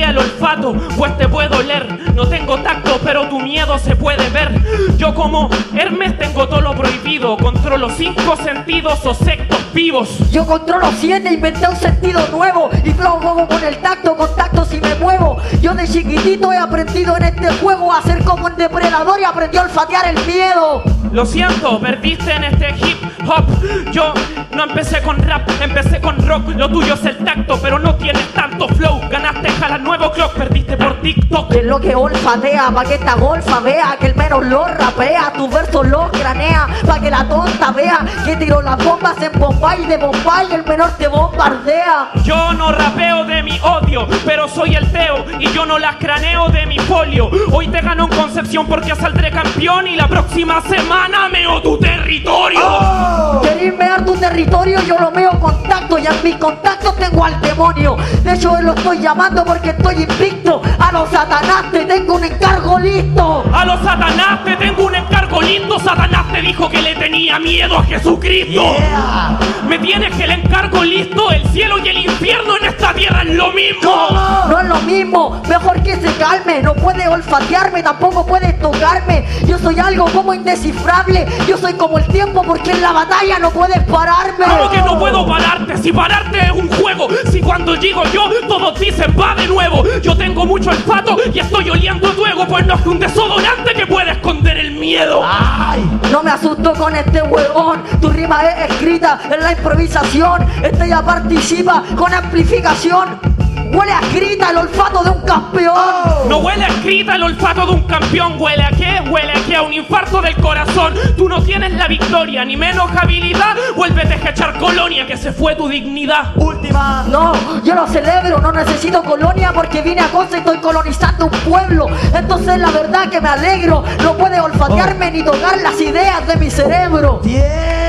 El 0.08 0.18
olfato, 0.18 0.74
pues 0.96 1.16
te 1.18 1.28
puedo 1.28 1.58
oler. 1.58 1.86
No 2.14 2.26
tengo 2.26 2.58
tacto, 2.58 2.98
pero 3.04 3.28
tu 3.28 3.40
miedo 3.40 3.78
se 3.78 3.94
puede 3.94 4.28
ver. 4.30 4.52
Yo 4.96 5.14
como 5.14 5.48
Hermes 5.74 6.18
tengo 6.18 6.48
todo 6.48 6.60
lo 6.60 6.74
prohibido. 6.74 7.36
Controlo 7.36 7.90
cinco 7.90 8.36
sentidos 8.36 9.04
o 9.06 9.14
sectos 9.14 9.58
vivos. 9.72 10.30
Yo 10.30 10.46
controlo 10.46 10.90
siete, 10.98 11.32
inventé 11.32 11.68
un 11.68 11.76
sentido 11.76 12.26
nuevo 12.30 12.70
y 12.84 12.90
flow 12.90 13.18
juego 13.20 13.46
con 13.46 13.62
el 13.62 13.76
tacto, 13.78 14.16
contacto 14.16 14.64
si 14.64 14.80
me 14.80 14.94
muevo. 14.96 15.36
Yo 15.60 15.74
de 15.74 15.86
chiquitito 15.86 16.52
he 16.52 16.56
aprendido 16.56 17.16
en 17.16 17.24
este 17.24 17.52
juego 17.54 17.92
a 17.92 18.02
ser 18.02 18.24
como 18.24 18.48
el 18.48 18.56
depredador 18.56 19.20
y 19.20 19.24
aprendió 19.24 19.60
a 19.60 19.64
olfatear 19.64 20.08
el 20.08 20.26
miedo. 20.26 20.82
Lo 21.12 21.24
siento, 21.24 21.80
perdiste 21.80 22.32
en 22.32 22.44
este 22.44 22.70
hip 22.70 22.98
hop. 23.26 23.44
Yo 23.92 24.12
no 24.52 24.64
empecé 24.64 25.02
con 25.02 25.18
rap, 25.18 25.48
empecé 25.60 26.00
con 26.00 26.16
rock. 26.26 26.48
Lo 26.56 26.68
tuyo 26.68 26.94
es 26.94 27.04
el 27.04 27.18
tacto, 27.18 27.58
pero 27.60 27.78
no 27.78 27.94
tienes 27.96 28.26
tanto 28.32 28.68
flow. 28.68 29.00
Ganaste 29.10 29.50
jala 29.50 29.78
nuevo 29.78 30.10
clock, 30.12 30.34
perdiste 30.34 30.76
por 30.76 31.00
TikTok. 31.00 31.50
Que 31.50 31.58
es 31.58 31.64
lo 31.64 31.80
que 31.80 31.94
olfatea, 31.94 32.70
pa' 32.70 32.84
que 32.84 32.94
esta 32.94 33.14
golfa 33.14 33.60
vea 33.60 33.96
que 33.98 34.06
el 34.08 34.14
menos 34.16 34.44
lo 34.46 34.66
rapea, 34.66 35.32
tu 35.34 35.48
verso 35.48 35.82
lo 35.82 36.10
cranea, 36.10 36.66
pa' 36.86 37.00
que 37.00 37.10
la 37.10 37.28
tonta 37.28 37.70
vea 37.72 38.04
que 38.24 38.36
tiró 38.36 38.62
las 38.62 38.82
bombas 38.84 39.20
en 39.22 39.38
Bombay 39.38 39.86
de 39.86 39.96
Bombay 39.96 40.52
el 40.52 40.64
menor 40.64 40.90
te 40.98 41.08
bombardea. 41.08 42.10
Yo 42.24 42.52
no 42.52 42.72
rapeo 42.72 43.24
de 43.24 43.42
mi 43.42 43.58
odio, 43.60 44.06
pero 44.24 44.48
soy 44.48 44.74
el 44.74 44.90
Teo 44.92 45.24
y 45.38 45.50
yo 45.52 45.66
no 45.66 45.78
las 45.78 45.96
craneo 45.96 46.48
de 46.48 46.66
mi 46.66 46.78
folio. 46.78 47.30
Hoy 47.52 47.68
te 47.68 47.80
gano 47.80 48.04
en 48.04 48.16
Concepción 48.16 48.66
porque 48.66 48.94
saldré 48.94 49.30
campeón 49.30 49.86
y 49.86 49.96
la 49.96 50.08
próxima 50.08 50.60
semana 50.62 51.28
meo 51.28 51.62
tu 51.62 51.78
territorio. 51.78 52.60
Oh. 52.62 53.40
Querís 53.42 53.74
mear 53.74 54.04
tu 54.04 54.14
territorio, 54.14 54.37
yo 54.46 54.98
lo 54.98 55.10
meo 55.10 55.30
contacto 55.40 55.98
y 55.98 56.06
en 56.06 56.22
mis 56.22 56.36
contactos 56.36 56.94
tengo 56.96 57.24
al 57.24 57.40
demonio. 57.40 57.96
De 58.22 58.34
hecho, 58.34 58.60
lo 58.60 58.72
estoy 58.72 58.98
llamando 58.98 59.44
porque 59.44 59.70
estoy 59.70 60.02
invicto. 60.02 60.62
A 60.78 60.92
los 60.92 61.08
satanás 61.10 61.70
te 61.72 61.84
tengo 61.84 62.14
un 62.14 62.24
encargo 62.24 62.78
listo. 62.78 63.44
A 63.52 63.64
los 63.64 63.80
Satanás 63.80 64.44
te 64.44 64.56
tengo 64.56 64.86
un 64.86 64.94
encargo 64.94 65.40
lindo. 65.42 65.78
Satanás 65.80 66.26
te 66.32 66.42
dijo 66.42 66.68
que 66.68 66.80
le 66.82 66.94
tenía 66.94 67.38
miedo 67.38 67.78
a 67.78 67.84
Jesucristo. 67.84 68.76
Yeah. 68.76 69.38
Me 69.68 69.78
tienes 69.78 70.18
el 70.20 70.30
encargo 70.30 70.84
listo. 70.84 71.30
El 71.30 71.46
cielo 71.48 71.78
y 71.78 71.88
el 71.88 71.98
infierno 71.98 72.56
en 72.58 72.66
esta 72.66 72.92
tierra 72.94 73.22
es 73.22 73.34
lo 73.34 73.52
mismo. 73.52 73.80
¿Cómo? 73.82 74.44
No 74.48 74.60
es 74.60 74.66
lo 74.66 74.80
mismo, 74.82 75.42
mejor 75.48 75.82
que 75.82 75.96
se 75.96 76.12
calme. 76.16 76.62
No 76.62 76.74
puede 76.74 77.08
olfatearme, 77.08 77.82
tampoco 77.82 78.24
puede 78.26 78.52
tocarme. 78.54 79.24
Yo 79.46 79.58
soy 79.58 79.78
algo 79.78 80.04
como 80.06 80.34
indescifrable. 80.34 81.26
Yo 81.48 81.56
soy 81.56 81.74
como 81.74 81.98
el 81.98 82.06
tiempo 82.06 82.42
porque 82.42 82.70
en 82.70 82.80
la 82.80 82.92
batalla 82.92 83.38
no 83.38 83.50
puedes 83.50 83.82
pararme. 84.32 84.54
Claro 84.54 84.70
que 84.70 84.82
no 84.82 84.98
puedo 84.98 85.26
pararte, 85.26 85.76
si 85.78 85.92
pararte 85.92 86.38
es 86.40 86.50
un 86.50 86.68
juego. 86.68 87.08
Si 87.30 87.40
cuando 87.40 87.74
llego 87.74 88.04
yo, 88.12 88.28
todos 88.46 88.78
dicen 88.78 89.14
va 89.18 89.34
de 89.34 89.46
nuevo. 89.46 89.84
Yo 90.02 90.16
tengo 90.16 90.44
mucho 90.46 90.70
olfato 90.70 91.16
y 91.32 91.38
estoy 91.38 91.70
oliendo 91.70 92.10
tu 92.10 92.26
ego, 92.26 92.46
pues 92.46 92.66
no 92.66 92.74
es 92.74 92.80
que 92.82 92.88
un 92.88 92.98
desodorante 92.98 93.74
que 93.74 93.86
puede 93.86 94.12
esconder 94.12 94.58
el 94.58 94.72
miedo. 94.72 95.22
Ay. 95.24 95.84
No 96.10 96.22
me 96.22 96.30
asusto 96.30 96.72
con 96.74 96.94
este 96.94 97.22
huevón, 97.22 97.82
tu 98.00 98.08
rima 98.08 98.42
es 98.42 98.70
escrita 98.70 99.20
en 99.30 99.40
la 99.40 99.52
improvisación, 99.52 100.46
este 100.62 100.88
ya 100.88 101.02
participa 101.02 101.82
con 101.96 102.12
amplificación. 102.12 103.27
Huele 103.72 103.92
a 103.92 104.00
escrita 104.00 104.50
el 104.50 104.56
olfato 104.58 105.02
de 105.02 105.10
un 105.10 105.20
campeón. 105.22 105.74
Oh. 105.76 106.24
No 106.28 106.38
huele 106.38 106.64
a 106.64 106.68
escrita 106.68 107.16
el 107.16 107.22
olfato 107.22 107.66
de 107.66 107.72
un 107.72 107.82
campeón, 107.82 108.36
huele 108.38 108.62
a 108.62 108.70
qué, 108.70 109.02
huele 109.10 109.32
a 109.32 109.46
qué, 109.46 109.56
a 109.56 109.62
un 109.62 109.72
infarto 109.72 110.20
del 110.20 110.36
corazón. 110.36 110.94
Tú 111.16 111.28
no 111.28 111.42
tienes 111.42 111.72
la 111.74 111.86
victoria, 111.86 112.44
ni 112.44 112.56
menos 112.56 112.90
habilidad. 112.96 113.56
Vuélvete 113.76 114.14
a 114.14 114.30
echar 114.30 114.58
colonia, 114.58 115.06
que 115.06 115.16
se 115.16 115.32
fue 115.32 115.54
tu 115.54 115.68
dignidad. 115.68 116.32
Última. 116.36 117.04
No, 117.08 117.32
yo 117.62 117.74
lo 117.74 117.86
celebro, 117.86 118.40
no 118.40 118.52
necesito 118.52 119.02
colonia 119.02 119.52
porque 119.52 119.82
vine 119.82 120.00
a 120.00 120.08
Conce 120.08 120.36
y 120.36 120.38
estoy 120.40 120.58
colonizando 120.58 121.26
un 121.26 121.38
pueblo. 121.40 121.86
Entonces 122.14 122.58
la 122.58 122.70
verdad 122.70 123.08
que 123.08 123.20
me 123.20 123.28
alegro, 123.28 123.84
no 124.02 124.14
puede 124.14 124.40
olfatearme 124.40 125.10
ni 125.10 125.22
tocar 125.22 125.58
las 125.58 125.80
ideas 125.80 126.26
de 126.26 126.36
mi 126.36 126.50
cerebro. 126.50 127.20
Tiempo. 127.22 127.87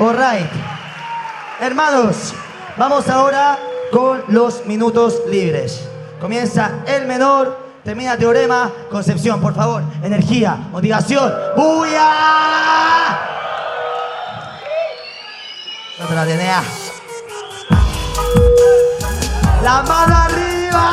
All 0.00 0.14
right. 0.14 0.48
Hermanos, 1.60 2.32
vamos 2.76 3.08
ahora 3.08 3.58
con 3.90 4.22
los 4.28 4.64
minutos 4.64 5.22
libres. 5.28 5.88
Comienza 6.20 6.84
el 6.86 7.04
menor, 7.06 7.58
termina 7.82 8.16
teorema, 8.16 8.70
Concepción, 8.92 9.40
por 9.40 9.56
favor. 9.56 9.82
Energía, 10.00 10.56
motivación. 10.70 11.32
¡Buya! 11.56 12.10
No 15.98 16.06
te 16.06 16.14
la. 16.14 16.62
La 19.64 19.82
mano 19.82 20.16
arriba. 20.16 20.90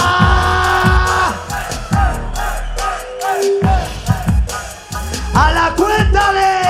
A 5.36 5.52
la 5.52 5.74
cuenta 5.76 6.34
de 6.34 6.65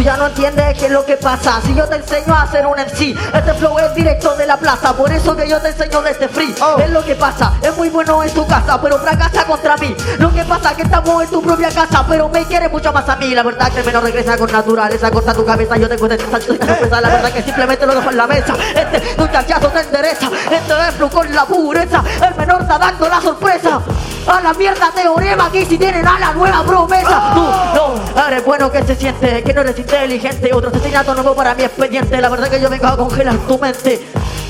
Tú 0.00 0.04
ya 0.04 0.16
no 0.16 0.28
entiendes 0.28 0.78
qué 0.78 0.86
es 0.86 0.92
lo 0.92 1.04
que 1.04 1.18
pasa. 1.18 1.60
Si 1.62 1.74
yo 1.74 1.86
te 1.86 1.96
enseño 1.96 2.34
a 2.34 2.44
hacer 2.44 2.66
un 2.66 2.72
MC, 2.72 3.14
este 3.34 3.52
flow 3.58 3.78
es 3.80 3.94
directo 3.94 4.34
de 4.34 4.46
la 4.46 4.56
plaza. 4.56 4.94
Por 4.94 5.12
eso 5.12 5.36
que 5.36 5.46
yo 5.46 5.60
te 5.60 5.68
enseño 5.68 6.00
de 6.00 6.12
este 6.12 6.26
free. 6.26 6.54
Oh. 6.62 6.78
Es 6.78 6.88
lo 6.88 7.04
que 7.04 7.14
pasa. 7.16 7.52
Es 7.60 7.76
muy 7.76 7.90
bueno 7.90 8.24
en 8.24 8.32
tu 8.32 8.46
casa, 8.46 8.80
pero 8.80 8.98
fracasa 8.98 9.44
contra 9.44 9.76
mí. 9.76 9.94
Lo 10.18 10.32
que 10.32 10.42
pasa 10.44 10.74
que 10.74 10.84
estamos 10.84 11.22
en 11.22 11.28
tu 11.28 11.42
propia 11.42 11.68
casa, 11.68 12.02
pero 12.08 12.30
me 12.30 12.46
quieres 12.46 12.72
mucho 12.72 12.90
más 12.94 13.06
a 13.10 13.16
mí. 13.16 13.34
La 13.34 13.42
verdad 13.42 13.70
que 13.70 13.80
el 13.80 13.84
menor 13.84 14.02
regresa 14.04 14.38
con 14.38 14.50
naturaleza, 14.50 15.10
corta 15.10 15.34
tu 15.34 15.44
cabeza. 15.44 15.76
Yo 15.76 15.86
tengo 15.86 16.06
esta. 16.06 17.00
La 17.02 17.08
verdad 17.10 17.30
que 17.30 17.42
simplemente 17.42 17.84
lo 17.84 17.94
dejo 17.94 18.08
en 18.08 18.16
la 18.16 18.26
mesa. 18.26 18.54
Este 18.74 19.00
tu 19.00 19.26
chachazo 19.26 19.68
te 19.68 19.80
endereza. 19.80 20.30
Este 20.50 20.72
es 20.88 20.94
flow 20.94 21.10
con 21.10 21.34
la 21.34 21.44
pureza. 21.44 22.02
El 22.26 22.34
menor 22.36 22.62
está 22.62 22.78
dando 22.78 23.06
la 23.06 23.20
sorpresa. 23.20 23.82
A 24.26 24.40
la 24.40 24.54
mierda 24.54 24.90
teorema 24.94 25.46
aquí 25.46 25.66
si 25.66 25.76
tienen 25.76 26.06
a 26.06 26.18
la 26.18 26.32
nueva 26.32 26.62
promesa. 26.62 27.32
Tú 27.34 27.90
no 28.14 28.26
eres 28.26 28.44
bueno 28.44 28.70
que 28.70 28.82
se 28.84 28.94
siente, 28.94 29.42
que 29.42 29.52
no 29.52 29.62
eres 29.62 29.74
inteligente. 29.90 30.52
Otro 30.54 30.70
asesinato 30.70 31.14
nuevo 31.14 31.34
para 31.34 31.54
mi 31.54 31.64
expediente. 31.64 32.20
La 32.20 32.28
verdad 32.28 32.48
que 32.48 32.60
yo 32.60 32.70
vengo 32.70 32.86
a 32.86 32.96
congelar 32.96 33.36
tu 33.38 33.58
mente. 33.58 34.00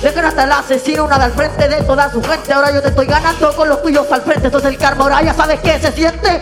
De 0.03 0.15
que 0.15 0.23
no 0.23 0.29
hasta 0.29 0.45
el 0.45 0.53
asesino, 0.53 1.05
una 1.05 1.17
al 1.17 1.33
frente 1.33 1.69
de 1.69 1.83
toda 1.83 2.11
su 2.11 2.23
gente. 2.23 2.53
Ahora 2.53 2.73
yo 2.73 2.83
te 2.83 2.89
estoy 2.89 3.07
ganando 3.07 3.55
con 3.55 3.69
los 3.69 3.83
tuyos 3.83 4.11
al 4.11 4.23
frente. 4.23 4.47
Esto 4.47 4.59
es 4.59 4.65
el 4.65 4.77
karma, 4.77 5.05
ahora 5.05 5.23
ya 5.23 5.35
sabes 5.35 5.61
qué 5.61 5.79
se 5.79 5.93
siente. 5.93 6.41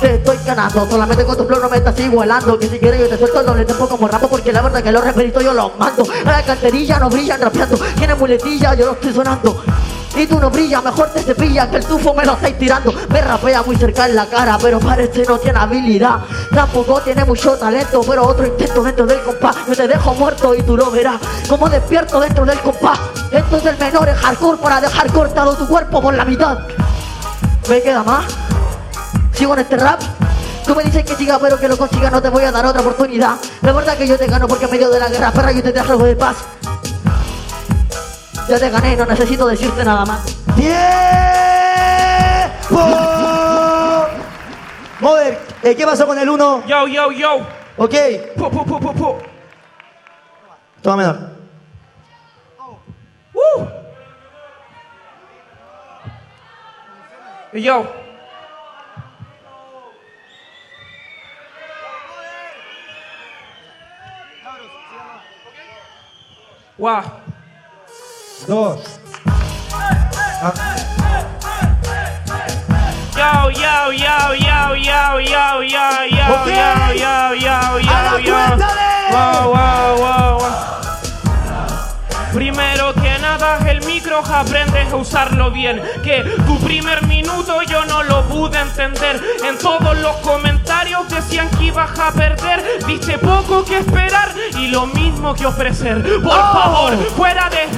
Te 0.00 0.14
estoy 0.14 0.38
ganando, 0.46 0.88
solamente 0.88 1.24
con 1.26 1.36
tu 1.36 1.44
flow 1.44 1.60
no 1.60 1.68
me 1.68 1.76
estás 1.76 2.00
igualando 2.00 2.58
Que 2.58 2.68
si 2.68 2.78
quieres 2.78 3.00
yo 3.00 3.08
te 3.10 3.18
suelto 3.18 3.40
el 3.40 3.46
doble 3.46 3.66
tiempo 3.66 3.86
como 3.86 4.08
rapo 4.08 4.28
Porque 4.28 4.50
la 4.50 4.62
verdad 4.62 4.82
que 4.82 4.92
los 4.92 5.04
reperitos 5.04 5.44
yo 5.44 5.52
los 5.52 5.76
mando 5.78 6.06
A 6.24 6.30
la 6.30 6.42
canterilla 6.42 6.98
no 6.98 7.10
brillan 7.10 7.38
rapeando 7.38 7.76
Tiene 7.98 8.14
muletilla, 8.14 8.72
yo 8.72 8.86
lo 8.86 8.92
estoy 8.92 9.12
sonando 9.12 9.62
y 10.22 10.26
tú 10.26 10.38
no 10.38 10.50
brillas, 10.50 10.84
mejor 10.84 11.08
te 11.10 11.22
cepillas 11.22 11.68
que 11.68 11.76
el 11.76 11.84
tufo 11.84 12.12
me 12.14 12.24
lo 12.24 12.32
estáis 12.32 12.58
tirando. 12.58 12.92
Me 13.08 13.20
rapea 13.20 13.62
muy 13.62 13.76
cerca 13.76 14.06
en 14.06 14.16
la 14.16 14.26
cara, 14.26 14.58
pero 14.60 14.78
parece 14.78 15.24
no 15.24 15.38
tiene 15.38 15.58
habilidad. 15.58 16.20
Tampoco 16.54 17.00
tiene 17.00 17.24
mucho 17.24 17.56
talento, 17.56 18.02
pero 18.06 18.26
otro 18.26 18.46
intento 18.46 18.82
dentro 18.82 19.06
del 19.06 19.22
compás. 19.22 19.56
Yo 19.66 19.74
te 19.74 19.88
dejo 19.88 20.14
muerto 20.14 20.54
y 20.54 20.62
tú 20.62 20.76
lo 20.76 20.90
verás. 20.90 21.20
Como 21.48 21.68
despierto 21.68 22.20
dentro 22.20 22.44
del 22.44 22.58
compás. 22.60 22.98
Esto 23.30 23.56
es 23.56 23.66
el 23.66 23.78
menor 23.78 24.08
en 24.08 24.16
hardcore 24.16 24.58
para 24.58 24.80
dejar 24.80 25.10
cortado 25.12 25.54
tu 25.54 25.66
cuerpo 25.66 26.02
por 26.02 26.14
la 26.14 26.24
mitad. 26.24 26.58
¿Me 27.68 27.80
queda 27.80 28.02
más? 28.02 28.24
¿Sigo 29.32 29.54
en 29.54 29.60
este 29.60 29.76
rap? 29.76 30.00
Tú 30.66 30.74
me 30.74 30.84
dices 30.84 31.04
que 31.04 31.14
siga, 31.14 31.38
pero 31.38 31.58
que 31.58 31.66
lo 31.66 31.78
consiga, 31.78 32.10
no 32.10 32.20
te 32.20 32.28
voy 32.28 32.44
a 32.44 32.52
dar 32.52 32.66
otra 32.66 32.82
oportunidad. 32.82 33.36
Verdad 33.62 33.96
que 33.96 34.06
yo 34.06 34.18
te 34.18 34.26
gano 34.26 34.46
porque 34.46 34.66
en 34.66 34.70
medio 34.70 34.90
de 34.90 35.00
la 35.00 35.08
guerra, 35.08 35.30
perra, 35.32 35.52
yo 35.52 35.62
te 35.62 35.72
dejo 35.72 35.92
algo 35.92 36.04
de 36.04 36.16
paz. 36.16 36.36
Ya 38.50 38.58
te 38.58 38.68
gané, 38.68 38.96
no 38.96 39.06
necesito 39.06 39.46
decirte 39.46 39.84
nada 39.84 40.04
más. 40.04 40.24
¡Tiempo! 40.56 40.80
Mover, 44.98 45.38
eh, 45.62 45.76
¿qué 45.76 45.86
pasó 45.86 46.04
con 46.04 46.18
el 46.18 46.28
1? 46.28 46.66
Yo, 46.66 46.88
yo, 46.88 47.12
yo. 47.12 47.46
Ok, 47.76 47.94
Pu, 48.36 48.50
pu, 48.50 48.64
pu, 48.64 48.80
pu, 48.80 48.92
pu. 48.92 49.18
toma 50.82 50.96
menor. 50.96 51.30
Uh. 53.34 53.66
Yo. 57.52 57.86
Wow. 66.78 67.29
Dos. 68.46 68.80
Yo, 73.16 73.50
yo, 73.50 73.92
yo, 73.92 74.34
yo, 74.34 74.74
yo, 74.74 75.20
yo, 75.20 75.62
yo, 75.62 76.06
yo, 76.10 76.26
yo, 76.46 76.94
yo, 76.94 77.34
yo, 77.34 77.78
yo, 77.78 77.90
¡A 77.90 78.02
la 78.02 78.20
yo. 78.20 78.36
Wow, 79.10 79.52
wow, 79.52 79.96
wow, 79.98 80.38
wow. 80.38 80.50
Primero 82.32 82.94
que 82.94 83.18
nada, 83.18 83.58
el 83.68 83.84
micro 83.84 84.18
aprendes 84.24 84.92
a 84.92 84.96
usarlo 84.96 85.50
bien. 85.50 85.82
Que 86.02 86.22
tu 86.46 86.58
primer 86.60 87.04
minuto 87.06 87.60
yo 87.62 87.84
no 87.86 88.02
lo 88.04 88.22
pude 88.28 88.58
entender. 88.60 89.20
En 89.44 89.58
todos 89.58 89.96
los 89.98 90.14
comentarios 90.18 91.08
decían 91.08 91.48
que 91.50 91.64
ibas 91.64 91.98
a 91.98 92.12
perder. 92.12 92.78
Viste 92.86 93.18
poco 93.18 93.64
que 93.64 93.78
esperar 93.78 94.28
y 94.56 94.68
lo 94.68 94.86
mismo 94.86 95.34
que 95.34 95.44
ofrecer. 95.46 96.02
Por 96.22 96.32
Oh. 96.32 96.52
favor, 96.52 96.96
de 96.96 97.04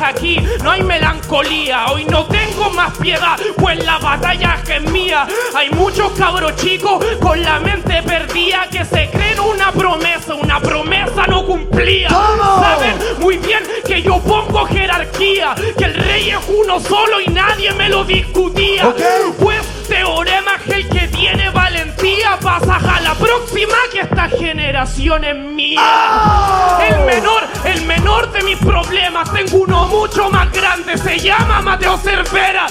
aquí, 0.03 0.39
no 0.63 0.71
hay 0.71 0.83
melancolía. 0.83 1.87
Hoy 1.87 2.05
no 2.05 2.27
tengo 2.27 2.71
más 2.71 2.97
piedad, 2.99 3.39
pues 3.57 3.85
la 3.85 3.99
batalla 3.99 4.57
es 4.57 4.63
que 4.63 4.77
es 4.77 4.83
mía. 4.91 5.27
Hay 5.55 5.71
muchos 5.71 6.13
cabros 6.13 6.57
chicos 6.57 7.05
con 7.21 7.43
la 7.43 7.61
mente 7.61 8.03
perdida 8.03 8.69
que 8.71 8.85
se 8.85 9.09
creen 9.11 9.41
una 9.41 9.73
promesa, 9.73 10.35
una 10.35 10.61
promesa 10.61 11.27
no 11.27 11.45
cumplía. 11.45 12.09
¿Cómo? 12.09 12.63
¿Saben? 12.63 12.97
Muy 13.21 13.39
bien 13.39 13.63
que 13.87 14.03
yo 14.03 14.19
pongo 14.21 14.65
jerarquía, 14.67 15.55
que 15.77 15.85
el 15.85 15.95
rey 15.95 16.31
es 16.31 16.39
uno 16.49 16.81
solo 16.81 17.21
y 17.21 17.27
nadie 17.29 17.73
me 17.73 17.89
lo 17.89 18.05
discutía. 18.05 18.89
Ok. 18.89 19.01
Pues 19.41 19.62
teorema 20.03 20.57
es 20.67 20.75
el 20.75 20.89
que 20.89 21.07
tiene 21.09 21.49
valentía, 21.51 22.37
pasas 22.43 22.83
a 22.83 23.01
la 23.03 23.15
próxima 23.15 23.75
que 23.93 24.01
esta 24.01 24.29
generación 24.29 25.23
es 25.25 25.37
mía. 25.37 25.81
¡Oh! 25.81 26.79
El 26.83 27.01
menor, 27.07 27.43
el 27.65 27.83
menor 27.83 28.33
de 28.33 28.43
mis 28.43 28.59
problemas, 28.59 29.33
tengo 29.33 29.59
uno 29.59 29.87
mucho 29.87 30.29
más 30.29 30.51
grande, 30.51 30.99
se 30.99 31.21
llama 31.21 31.61
Mateo 31.63 31.97
Cervera. 31.99 32.67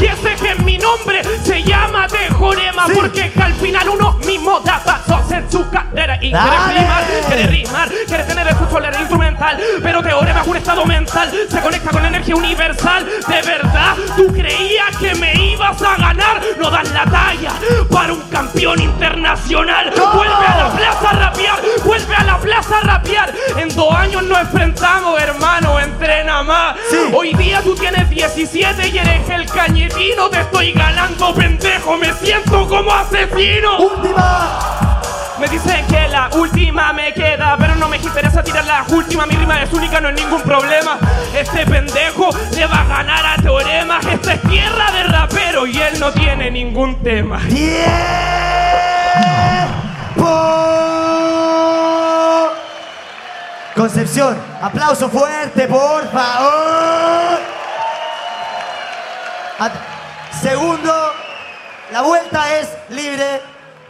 Y 0.00 0.04
ese 0.04 0.36
que 0.36 0.52
es 0.52 0.58
mi 0.60 0.78
nombre 0.78 1.22
se 1.42 1.62
llama 1.64 2.06
Tejorema, 2.06 2.86
Sí. 2.86 2.92
porque 2.94 3.32
al 3.42 3.54
final 3.54 3.88
uno 3.88 4.12
mismo 4.24 4.60
da 4.60 4.78
pasos 4.84 5.32
en 5.32 5.50
su 5.50 5.68
carrera. 5.68 6.18
Y 6.22 6.30
Dale. 6.30 6.50
quiere 6.66 6.78
rimar, 6.78 7.04
quiere 7.26 7.46
rimar, 7.48 7.88
quiere 8.06 8.24
tener 8.24 8.46
el 8.46 8.56
sexual 8.56 8.84
el 8.84 9.00
instrumental. 9.00 9.60
Pero 9.82 10.02
Teorema 10.02 10.40
es 10.42 10.46
un 10.46 10.56
estado 10.56 10.86
mental, 10.86 11.32
se 11.50 11.60
conecta 11.60 11.90
con 11.90 12.02
la 12.02 12.08
energía 12.08 12.36
universal. 12.36 13.04
¿De 13.26 13.42
verdad 13.42 13.96
tú 14.16 14.32
creías 14.32 14.96
que 14.98 15.14
me 15.16 15.34
ibas 15.34 15.82
a 15.82 15.96
ganar? 15.96 16.40
No 16.58 16.70
la 16.82 17.04
talla 17.04 17.52
para 17.90 18.12
un 18.12 18.20
campeón 18.30 18.80
internacional. 18.80 19.92
Vuelve 20.14 20.46
a 20.46 20.56
la 20.56 20.70
plaza 20.70 21.10
a 21.10 21.12
rapear, 21.12 21.58
vuelve 21.84 22.14
a 22.14 22.24
la 22.24 22.38
plaza 22.38 22.78
a 22.78 22.80
rapear. 22.82 23.34
En 23.56 23.68
dos 23.74 23.94
años 23.94 24.22
nos 24.24 24.40
enfrentamos, 24.40 25.20
hermano, 25.20 25.80
entrena 25.80 26.42
más. 26.42 26.76
Sí. 26.90 26.96
Hoy 27.14 27.34
día 27.34 27.62
tú 27.62 27.74
tienes 27.74 28.08
17 28.10 28.88
y 28.88 28.98
eres 28.98 29.28
el 29.30 29.46
cañetino. 29.46 30.28
Te 30.28 30.40
estoy 30.40 30.72
ganando, 30.72 31.34
pendejo, 31.34 31.96
me 31.96 32.12
siento 32.14 32.66
como 32.68 32.92
asesino. 32.92 33.78
Última. 33.78 34.66
Me 35.38 35.46
dicen 35.48 35.86
que 35.86 36.08
la 36.08 36.30
última 36.32 36.94
me 36.94 37.12
queda, 37.12 37.56
pero 37.58 37.74
no 37.74 37.88
me 37.88 37.98
interesa 37.98 38.42
tirar 38.42 38.64
la 38.64 38.86
última. 38.88 39.26
Mi 39.26 39.36
rima 39.36 39.62
es 39.62 39.70
única, 39.70 40.00
no 40.00 40.08
es 40.08 40.14
ningún 40.14 40.40
problema. 40.40 40.98
Este 41.34 41.66
pendejo 41.66 42.30
le 42.54 42.66
va 42.66 42.80
a 42.80 42.84
ganar 42.84 43.26
a 43.26 43.42
Teorema. 43.42 44.00
Esta 44.10 44.32
es 44.32 44.42
tierra 44.42 44.90
de 44.92 45.04
y 45.64 45.80
él 45.80 45.98
no 45.98 46.12
tiene 46.12 46.50
ningún 46.50 47.02
tema. 47.02 47.40
Concepción, 53.74 54.36
aplauso 54.60 55.08
fuerte, 55.08 55.66
por 55.68 56.10
favor. 56.10 57.38
Segundo, 60.42 60.92
la 61.92 62.02
vuelta 62.02 62.58
es 62.58 62.68
libre 62.90 63.40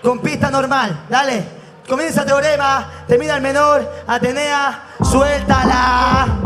con 0.02 0.20
pista 0.20 0.50
normal. 0.50 1.04
Dale, 1.08 1.44
comienza 1.88 2.24
teorema, 2.24 2.90
termina 3.08 3.36
el 3.36 3.42
menor, 3.42 4.04
Atenea, 4.06 4.82
suéltala. 5.02 6.45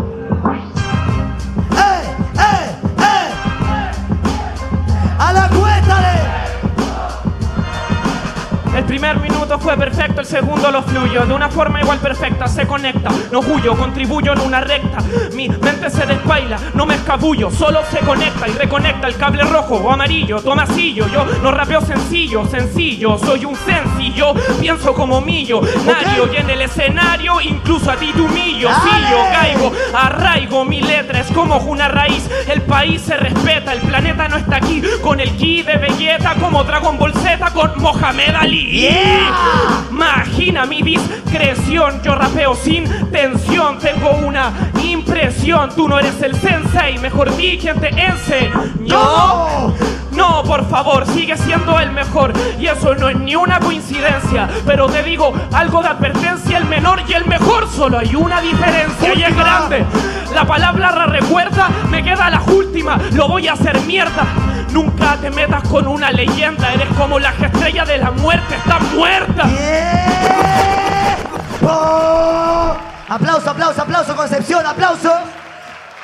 Fue 9.59 9.77
perfecto, 9.77 10.21
el 10.21 10.27
segundo 10.27 10.71
lo 10.71 10.83
fluyo. 10.83 11.25
De 11.27 11.33
una 11.33 11.49
forma 11.49 11.81
igual 11.81 11.99
perfecta, 11.99 12.47
se 12.47 12.67
conecta. 12.67 13.11
No 13.33 13.41
huyo, 13.41 13.77
contribuyo 13.77 14.33
en 14.33 14.41
una 14.41 14.61
recta. 14.61 14.99
Mi 15.35 15.49
mente 15.49 15.91
se 15.91 16.07
despaila, 16.07 16.59
no 16.75 16.87
me 16.87 16.95
escabullo. 16.95 17.51
Solo 17.51 17.81
se 17.91 17.99
conecta 18.01 18.49
y 18.49 18.53
reconecta 18.53 19.09
el 19.09 19.17
cable 19.17 19.43
rojo 19.45 19.77
o 19.77 19.91
amarillo. 19.91 20.41
Toma 20.41 20.67
sillo, 20.67 21.09
yo 21.09 21.25
no 21.43 21.51
rapeo 21.51 21.81
sencillo, 21.81 22.47
sencillo. 22.47 23.19
Soy 23.19 23.45
un 23.45 23.57
sencillo, 24.11 24.35
pienso 24.61 24.95
como 24.95 25.21
millo. 25.21 25.61
Nario 25.87 26.33
y 26.33 26.37
en 26.37 26.51
el 26.51 26.63
escenario, 26.63 27.41
incluso 27.41 27.91
a 27.91 27.97
ti 27.97 28.13
te 28.13 28.21
humillo. 28.21 28.69
Sí, 28.69 28.91
yo 29.11 29.19
caigo, 29.33 29.73
arraigo. 29.95 30.65
Mi 30.65 30.81
letra 30.81 31.21
es 31.21 31.29
como 31.29 31.57
una 31.59 31.89
raíz. 31.89 32.29
El 32.49 32.63
país 32.63 33.03
se 33.03 33.17
respeta, 33.17 33.73
el 33.73 33.81
planeta 33.81 34.29
no 34.29 34.37
está 34.37 34.57
aquí. 34.57 34.83
Con 35.03 35.21
el 35.21 35.31
ki 35.37 35.63
de 35.63 35.77
Vegeta, 35.77 36.35
como 36.35 36.65
Dragon 36.65 36.99
Ball 36.99 37.15
Z, 37.15 37.51
con 37.53 37.73
Mohamed 37.81 38.35
Ali. 38.35 38.71
Yeah. 38.71 39.85
Imagina 39.91 40.67
mi 40.67 40.83
discreción, 40.83 42.01
yo 42.03 42.15
rapeo 42.15 42.55
sin 42.55 42.85
tensión, 43.11 43.79
tengo 43.79 44.11
una 44.11 44.53
impresión, 44.83 45.71
tú 45.75 45.89
no 45.89 45.99
eres 45.99 46.21
el 46.23 46.35
sensei, 46.35 46.99
mejor 46.99 47.35
di 47.37 47.59
quien 47.59 47.79
te 47.81 47.89
enseñó. 47.89 48.71
¡No! 48.81 50.00
No, 50.21 50.43
por 50.45 50.69
favor, 50.69 51.07
sigue 51.07 51.35
siendo 51.35 51.81
el 51.81 51.93
mejor. 51.93 52.35
Y 52.59 52.67
eso 52.67 52.95
no 52.95 53.09
es 53.09 53.17
ni 53.17 53.35
una 53.35 53.59
coincidencia. 53.59 54.51
Pero 54.67 54.87
te 54.87 55.03
digo 55.03 55.33
algo 55.51 55.83
de 55.83 55.89
advertencia: 55.89 56.59
el 56.59 56.67
menor 56.67 57.01
y 57.09 57.15
el 57.15 57.25
mejor. 57.25 57.67
Solo 57.75 57.99
hay 57.99 58.15
una 58.15 58.39
diferencia 58.43 59.15
y 59.15 59.23
es 59.23 59.35
grande. 59.35 59.83
La 60.35 60.45
palabra 60.45 60.91
la 60.93 61.07
recuerda, 61.07 61.71
me 61.89 62.05
queda 62.05 62.29
la 62.29 62.43
última. 62.43 62.99
Lo 63.13 63.29
voy 63.29 63.49
a 63.49 63.55
hacer 63.55 63.81
mierda. 63.81 64.25
Nunca 64.73 65.17
te 65.17 65.31
metas 65.31 65.67
con 65.67 65.89
una 65.89 66.11
leyenda. 66.11 66.71
Eres 66.75 66.89
como 66.99 67.19
las 67.19 67.41
estrellas 67.41 67.89
de 67.89 67.97
la 67.97 68.11
muerte. 68.11 68.57
Estás 68.57 68.83
muerta. 68.93 69.45
¡Tiempo! 71.59 72.77
Aplauso, 73.09 73.51
aplauso, 73.51 73.83
aplauso, 73.83 74.15
Concepción, 74.15 74.67
aplauso. 74.67 75.15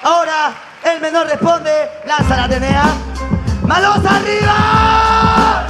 Ahora 0.03 0.55
el 0.91 1.03
menor 1.03 1.27
responde, 1.27 1.71
lanza 2.07 2.35
la 2.35 2.45
Atenea. 2.45 2.85
¡Manos 3.67 3.99
arriba! 4.05 5.67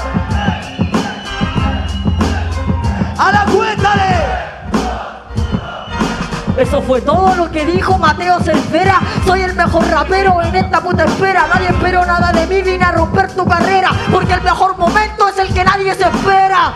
¡A 3.18 3.32
la 3.32 3.44
cuenta 3.50 3.96
de! 3.96 4.14
Eso 6.62 6.80
fue 6.82 7.00
todo 7.00 7.34
lo 7.34 7.50
que 7.50 7.64
dijo 7.64 7.96
Mateo 7.98 8.38
Cervera. 8.40 9.00
Soy 9.24 9.40
el 9.42 9.54
mejor 9.54 9.88
rapero 9.88 10.42
en 10.42 10.54
esta 10.56 10.80
puta 10.80 11.04
espera. 11.04 11.46
Nadie 11.52 11.68
esperó 11.68 12.04
nada 12.04 12.32
de 12.32 12.46
mí, 12.46 12.62
vine 12.62 12.84
a 12.84 12.92
romper 12.92 13.32
tu 13.32 13.46
carrera. 13.46 13.90
Porque 14.12 14.34
el 14.34 14.42
mejor 14.42 14.76
momento 14.76 15.28
es 15.28 15.38
el 15.38 15.54
que 15.54 15.64
nadie 15.64 15.94
se 15.94 16.04
espera. 16.04 16.72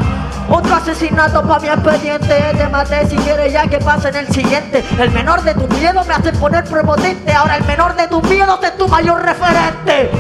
Otro 0.48 0.74
asesinato 0.74 1.42
para 1.42 1.60
mi 1.60 1.68
expediente. 1.68 2.54
Te 2.56 2.68
maté 2.68 3.06
si 3.08 3.16
quieres 3.16 3.52
ya 3.52 3.66
que 3.66 3.78
pase 3.78 4.08
en 4.08 4.16
el 4.16 4.28
siguiente. 4.28 4.82
El 4.98 5.10
menor 5.10 5.42
de 5.42 5.52
tu 5.54 5.68
miedo 5.68 6.02
me 6.04 6.14
hace 6.14 6.32
poner 6.32 6.64
prepotente. 6.64 7.32
Ahora 7.32 7.56
el 7.56 7.64
menor 7.64 7.94
de 7.94 8.08
tus 8.08 8.22
miedos 8.24 8.58
es 8.62 8.76
tu 8.76 8.88
mayor 8.88 9.22
referente. 9.22 10.10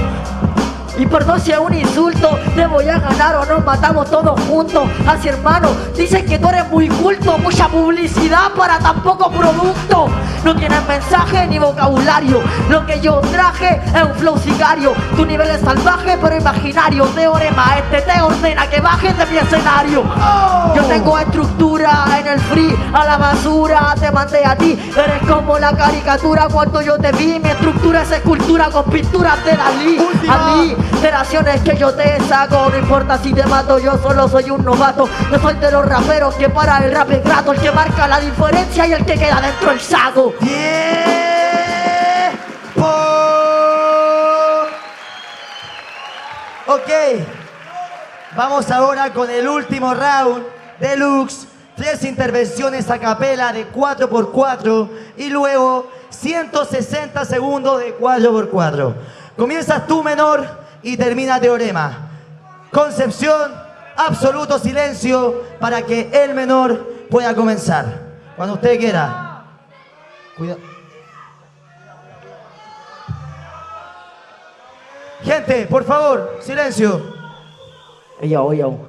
Y 1.00 1.06
perdón 1.06 1.40
si 1.40 1.50
es 1.50 1.58
un 1.58 1.72
insulto, 1.72 2.38
te 2.54 2.66
voy 2.66 2.86
a 2.86 2.98
ganar 2.98 3.36
o 3.36 3.46
nos 3.46 3.64
matamos 3.64 4.10
todos 4.10 4.38
juntos. 4.42 4.86
Así 5.08 5.28
hermano, 5.28 5.70
dicen 5.96 6.26
que 6.26 6.38
tú 6.38 6.46
eres 6.50 6.68
muy 6.68 6.88
culto, 6.88 7.38
mucha 7.38 7.68
publicidad 7.68 8.52
para 8.54 8.78
tan 8.78 9.02
poco 9.02 9.30
producto. 9.30 10.08
No 10.44 10.54
tienes 10.54 10.86
mensaje 10.86 11.46
ni 11.46 11.58
vocabulario. 11.58 12.42
Lo 12.68 12.84
que 12.84 13.00
yo 13.00 13.20
traje 13.32 13.80
es 13.94 14.02
un 14.02 14.14
flow 14.14 14.38
sicario. 14.38 14.92
Tu 15.16 15.24
nivel 15.24 15.48
es 15.48 15.62
salvaje 15.62 16.18
pero 16.20 16.36
imaginario. 16.36 17.06
Teorema, 17.06 17.78
este 17.78 18.02
te 18.02 18.20
ordena 18.20 18.68
que 18.68 18.80
bajes 18.82 19.16
de 19.16 19.24
mi 19.26 19.38
escenario. 19.38 20.04
Yo 20.74 20.82
tengo 20.84 21.18
estructura 21.18 22.04
en 22.18 22.26
el 22.26 22.40
free, 22.40 22.76
a 22.92 23.04
la 23.06 23.16
basura 23.16 23.94
te 23.98 24.10
mandé 24.10 24.44
a 24.44 24.54
ti. 24.54 24.78
Eres 24.96 25.26
como 25.26 25.58
la 25.58 25.74
caricatura 25.74 26.46
cuando 26.52 26.82
yo 26.82 26.98
te 26.98 27.10
vi. 27.12 27.38
Mi 27.38 27.48
estructura 27.48 28.02
es 28.02 28.10
escultura 28.10 28.70
con 28.70 28.84
pinturas 28.84 29.42
de 29.44 29.56
Dalí. 29.56 29.98
Última. 29.98 30.52
Ali, 30.52 30.74
de 30.74 30.89
naciones 31.10 31.60
que 31.62 31.76
yo 31.76 31.94
te 31.94 32.20
saco. 32.28 32.68
No 32.70 32.78
importa 32.78 33.18
si 33.18 33.32
te 33.32 33.44
mato, 33.46 33.78
yo 33.78 33.98
solo 33.98 34.28
soy 34.28 34.50
un 34.50 34.64
novato. 34.64 35.08
Yo 35.30 35.38
soy 35.38 35.54
de 35.54 35.70
los 35.70 35.86
raperos 35.86 36.34
que 36.34 36.48
para 36.48 36.78
el 36.78 36.92
rap 36.92 37.10
es 37.10 37.24
grato. 37.24 37.52
El 37.52 37.60
que 37.60 37.70
marca 37.70 38.06
la 38.08 38.20
diferencia 38.20 38.86
y 38.86 38.92
el 38.92 39.04
que 39.04 39.14
queda 39.14 39.40
dentro 39.40 39.70
del 39.70 39.80
saco. 39.80 40.34
¡Tiempo! 40.40 40.60
Ok. 46.66 46.90
Vamos 48.36 48.70
ahora 48.70 49.12
con 49.12 49.28
el 49.30 49.48
último 49.48 49.92
round 49.94 50.44
deluxe. 50.78 51.46
Tres 51.76 52.04
intervenciones 52.04 52.90
a 52.90 52.98
capela 52.98 53.52
de 53.52 53.72
4x4 53.72 54.88
y 55.16 55.30
luego 55.30 55.90
160 56.10 57.24
segundos 57.24 57.80
de 57.80 57.96
4x4. 57.98 58.94
Comienzas 59.36 59.86
tú 59.86 60.02
menor 60.02 60.59
y 60.82 60.96
termina 60.96 61.40
teorema. 61.40 62.10
Concepción, 62.72 63.52
absoluto 63.96 64.58
silencio 64.58 65.42
para 65.58 65.82
que 65.82 66.10
el 66.12 66.34
menor 66.34 67.06
pueda 67.10 67.34
comenzar. 67.34 68.10
Cuando 68.36 68.54
usted 68.54 68.78
quiera. 68.78 69.44
Cuidado. 70.36 70.60
Gente, 75.22 75.66
por 75.66 75.84
favor, 75.84 76.38
silencio. 76.40 77.14
Yo, 78.22 78.52
yo. 78.52 78.88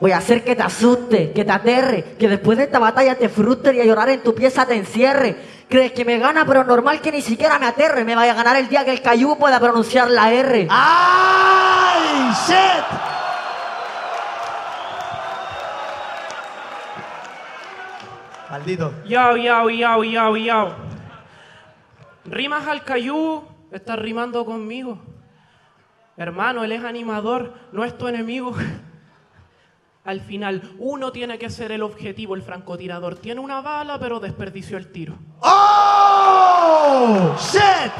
Voy 0.00 0.12
a 0.12 0.18
hacer 0.18 0.44
que 0.44 0.56
te 0.56 0.62
asuste, 0.62 1.32
que 1.32 1.44
te 1.44 1.52
aterre, 1.52 2.16
que 2.18 2.28
después 2.28 2.58
de 2.58 2.64
esta 2.64 2.78
batalla 2.78 3.14
te 3.14 3.28
frustre 3.28 3.76
y 3.76 3.80
a 3.80 3.84
llorar 3.84 4.08
en 4.08 4.22
tu 4.22 4.34
pieza 4.34 4.66
te 4.66 4.74
encierre. 4.74 5.36
Crees 5.68 5.92
que 5.92 6.04
me 6.04 6.18
gana, 6.18 6.44
pero 6.44 6.64
normal 6.64 7.00
que 7.00 7.10
ni 7.10 7.22
siquiera 7.22 7.58
me 7.58 7.66
aterre. 7.66 8.04
Me 8.04 8.14
vaya 8.14 8.32
a 8.32 8.36
ganar 8.36 8.56
el 8.56 8.68
día 8.68 8.84
que 8.84 8.92
el 8.92 9.02
cayú 9.02 9.36
pueda 9.38 9.58
pronunciar 9.58 10.10
la 10.10 10.32
R. 10.32 10.68
¡Ay! 10.70 12.32
¡Shit! 12.46 12.84
Maldito. 18.50 18.94
Yao, 19.06 19.36
yao, 19.36 19.68
yao, 19.68 20.04
yao, 20.04 20.36
yao. 20.36 20.74
Rimas 22.24 22.66
al 22.68 22.84
cayú, 22.84 23.42
estás 23.72 23.98
rimando 23.98 24.44
conmigo. 24.44 24.98
Hermano, 26.16 26.62
él 26.62 26.72
es 26.72 26.84
animador, 26.84 27.52
no 27.72 27.84
es 27.84 27.98
tu 27.98 28.06
enemigo. 28.06 28.54
Al 30.04 30.20
final, 30.20 30.62
uno 30.78 31.12
tiene 31.12 31.38
que 31.38 31.48
ser 31.48 31.72
el 31.72 31.82
objetivo, 31.82 32.34
el 32.34 32.42
francotirador. 32.42 33.16
Tiene 33.16 33.40
una 33.40 33.62
bala, 33.62 33.98
pero 33.98 34.20
desperdició 34.20 34.76
el 34.76 34.92
tiro. 34.92 35.14
¡Oh! 35.40 37.34
¡Shit! 37.38 37.92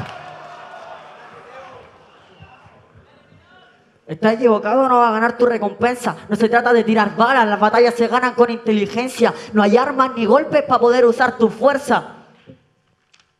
Estás 4.05 4.33
equivocado, 4.33 4.87
no 4.87 4.99
va 4.99 5.09
a 5.09 5.13
ganar 5.13 5.35
tu 5.35 5.47
recompensa. 5.47 6.15
No 6.29 6.35
se 6.35 6.47
trata 6.47 6.71
de 6.71 6.83
tirar 6.83 7.15
balas, 7.15 7.47
las 7.47 7.59
batallas 7.59 7.95
se 7.95 8.07
ganan 8.07 8.35
con 8.35 8.51
inteligencia. 8.51 9.33
No 9.51 9.63
hay 9.63 9.75
armas 9.75 10.11
ni 10.15 10.25
golpes 10.25 10.61
para 10.61 10.79
poder 10.79 11.05
usar 11.05 11.39
tu 11.39 11.49
fuerza. 11.49 12.17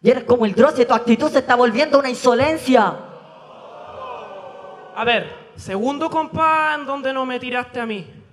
Y 0.01 0.09
eres 0.09 0.23
como 0.23 0.43
el 0.43 0.55
Dross 0.55 0.79
y 0.79 0.85
tu 0.85 0.93
actitud 0.95 1.29
se 1.29 1.39
está 1.39 1.53
volviendo 1.53 1.99
una 1.99 2.09
insolencia. 2.09 2.95
A 4.95 5.03
ver, 5.05 5.31
segundo 5.55 6.09
compás 6.09 6.79
en 6.79 6.87
donde 6.87 7.13
no 7.13 7.27
me 7.27 7.39
tiraste 7.39 7.79
a 7.79 7.85
mí. 7.85 8.24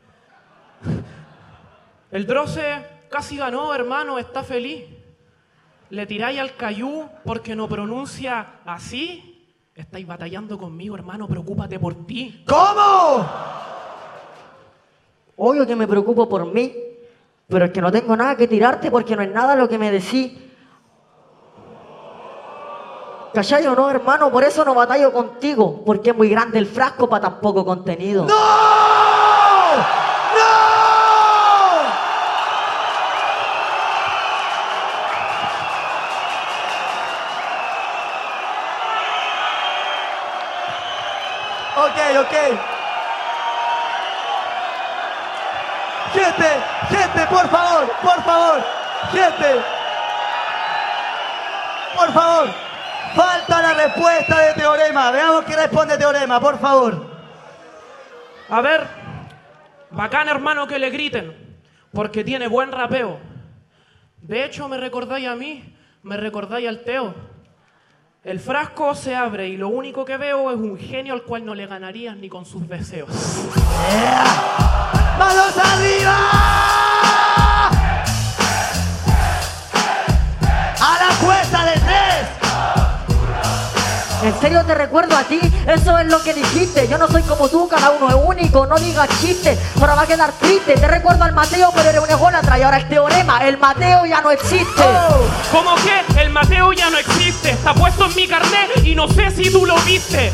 El 2.12 2.26
Droce 2.26 2.84
casi 3.08 3.38
ganó, 3.38 3.74
hermano, 3.74 4.18
está 4.18 4.42
feliz. 4.42 4.84
Le 5.88 6.06
tiráis 6.06 6.38
al 6.38 6.56
cayú 6.56 7.08
porque 7.24 7.56
no 7.56 7.66
pronuncia 7.66 8.60
así. 8.66 9.48
Estáis 9.74 10.06
batallando 10.06 10.58
conmigo, 10.58 10.94
hermano, 10.94 11.26
preocúpate 11.26 11.78
por 11.80 12.06
ti. 12.06 12.44
¿Cómo? 12.46 13.26
Obvio 15.36 15.66
que 15.66 15.74
me 15.74 15.88
preocupo 15.88 16.28
por 16.28 16.44
mí, 16.52 16.74
pero 17.48 17.64
es 17.64 17.70
que 17.70 17.80
no 17.80 17.90
tengo 17.90 18.14
nada 18.14 18.36
que 18.36 18.46
tirarte 18.46 18.90
porque 18.90 19.16
no 19.16 19.22
es 19.22 19.32
nada 19.32 19.56
lo 19.56 19.66
que 19.66 19.78
me 19.78 19.90
decís. 19.90 20.32
¿Cachai 23.32 23.66
o 23.66 23.74
no, 23.74 23.88
hermano? 23.88 24.30
Por 24.30 24.44
eso 24.44 24.62
no 24.66 24.74
batallo 24.74 25.10
contigo, 25.14 25.82
porque 25.86 26.10
es 26.10 26.16
muy 26.16 26.28
grande 26.28 26.58
el 26.58 26.66
frasco 26.66 27.08
para 27.08 27.22
tan 27.22 27.40
poco 27.40 27.64
contenido. 27.64 28.26
¡No! 28.26 28.34
¡No! 28.34 28.81
Gente, 47.12 47.26
por 47.26 47.48
favor, 47.48 47.92
por 48.02 48.22
favor, 48.22 48.64
gente. 49.12 49.60
Por 51.94 52.12
favor, 52.12 52.48
falta 53.14 53.62
la 53.62 53.74
respuesta 53.74 54.40
de 54.40 54.54
Teorema. 54.54 55.10
Veamos 55.10 55.44
qué 55.44 55.56
responde 55.56 55.98
Teorema, 55.98 56.40
por 56.40 56.58
favor. 56.58 57.06
A 58.48 58.60
ver, 58.60 58.86
bacán, 59.90 60.28
hermano, 60.28 60.66
que 60.66 60.78
le 60.78 60.90
griten, 60.90 61.58
porque 61.92 62.24
tiene 62.24 62.48
buen 62.48 62.72
rapeo. 62.72 63.18
De 64.18 64.44
hecho, 64.44 64.68
me 64.68 64.78
recordáis 64.78 65.28
a 65.28 65.34
mí, 65.34 65.76
me 66.02 66.16
recordáis 66.16 66.68
al 66.68 66.82
Teo. 66.82 67.14
El 68.24 68.38
frasco 68.38 68.94
se 68.94 69.16
abre 69.16 69.48
y 69.48 69.56
lo 69.56 69.68
único 69.68 70.04
que 70.04 70.16
veo 70.16 70.52
es 70.52 70.56
un 70.56 70.78
genio 70.78 71.12
al 71.12 71.22
cual 71.24 71.44
no 71.44 71.56
le 71.56 71.66
ganarías 71.66 72.16
ni 72.16 72.28
con 72.28 72.46
sus 72.46 72.68
deseos. 72.68 73.10
¡Manos 75.18 75.58
arriba! 75.58 76.41
En 84.22 84.40
serio 84.40 84.64
te 84.64 84.74
recuerdo 84.74 85.16
a 85.16 85.24
ti, 85.24 85.40
eso 85.66 85.98
es 85.98 86.06
lo 86.06 86.22
que 86.22 86.32
dijiste. 86.32 86.86
Yo 86.86 86.96
no 86.96 87.08
soy 87.08 87.22
como 87.22 87.48
tú, 87.48 87.66
cada 87.68 87.90
uno 87.90 88.08
es 88.08 88.14
único, 88.24 88.66
no 88.66 88.76
digas 88.76 89.08
chiste. 89.20 89.58
Ahora 89.80 89.96
va 89.96 90.02
a 90.02 90.06
quedar 90.06 90.30
triste. 90.32 90.74
Te 90.74 90.86
recuerdo 90.86 91.24
al 91.24 91.32
Mateo, 91.32 91.70
pero 91.74 91.88
eres 91.90 92.02
un 92.02 92.10
ególatra. 92.10 92.58
Y 92.58 92.62
ahora 92.62 92.76
el 92.76 92.88
teorema, 92.88 93.44
el 93.46 93.58
Mateo 93.58 94.06
ya 94.06 94.20
no 94.20 94.30
existe. 94.30 94.82
¿Cómo 95.50 95.74
que 95.76 96.20
el 96.20 96.30
Mateo 96.30 96.72
ya 96.72 96.88
no 96.90 96.98
existe? 96.98 97.50
Está 97.50 97.74
puesto 97.74 98.06
en 98.06 98.14
mi 98.14 98.28
carnet 98.28 98.84
y 98.84 98.94
no 98.94 99.08
sé 99.08 99.30
si 99.32 99.50
tú 99.50 99.66
lo 99.66 99.74
viste. 99.80 100.32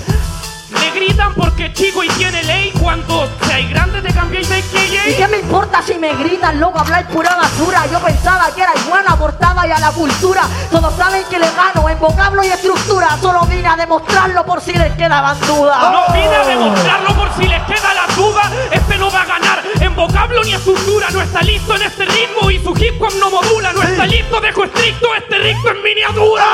Gritan 0.94 1.34
porque 1.34 1.72
chico 1.72 2.02
y 2.02 2.08
tiene 2.08 2.42
ley. 2.44 2.72
Cuando 2.80 3.28
seas 3.46 3.68
grande 3.70 4.00
te 4.02 4.12
cambiáis 4.12 4.48
de 4.48 4.58
¿Y 4.58 4.62
que 4.62 5.16
qué 5.16 5.28
me 5.28 5.38
importa 5.38 5.82
si 5.82 5.94
me 5.94 6.14
gritan, 6.14 6.60
loco, 6.60 6.78
hablar 6.78 7.06
pura 7.08 7.34
basura? 7.34 7.86
Yo 7.90 7.98
pensaba 8.00 8.50
que 8.54 8.62
era 8.62 8.72
buena, 8.88 9.12
aportaba 9.12 9.66
y 9.66 9.70
a 9.70 9.78
la 9.78 9.90
cultura. 9.90 10.42
Todos 10.70 10.94
saben 10.96 11.24
que 11.30 11.38
le 11.38 11.46
gano 11.50 11.88
en 11.88 11.98
vocablo 11.98 12.44
y 12.44 12.48
estructura. 12.48 13.16
Solo 13.20 13.40
vine 13.46 13.68
a 13.68 13.76
demostrarlo 13.76 14.44
por 14.44 14.60
si 14.60 14.72
les 14.72 14.92
quedaban 14.94 15.38
dudas. 15.40 15.92
No 15.92 16.12
vine 16.12 16.36
a 16.36 16.44
demostrarlo 16.44 17.14
por 17.14 17.32
si 17.34 17.48
les 17.48 17.62
queda 17.62 17.94
la 17.94 18.14
duda. 18.14 18.50
Este 18.70 18.98
no 18.98 19.10
va 19.10 19.22
a 19.22 19.26
ganar 19.26 19.62
en 19.80 19.94
vocablo 19.96 20.42
ni 20.44 20.52
estructura. 20.52 21.08
No 21.10 21.22
está 21.22 21.42
listo 21.42 21.74
en 21.74 21.82
este 21.82 22.04
ritmo 22.04 22.50
y 22.50 22.58
su 22.62 22.76
hip 22.76 23.00
hop 23.00 23.12
no 23.18 23.30
modula. 23.30 23.72
No 23.72 23.82
está 23.82 24.06
listo, 24.06 24.40
dejo 24.40 24.64
estricto 24.64 25.14
este 25.14 25.38
ritmo 25.38 25.68
en 25.70 25.82
miniatura. 25.82 26.44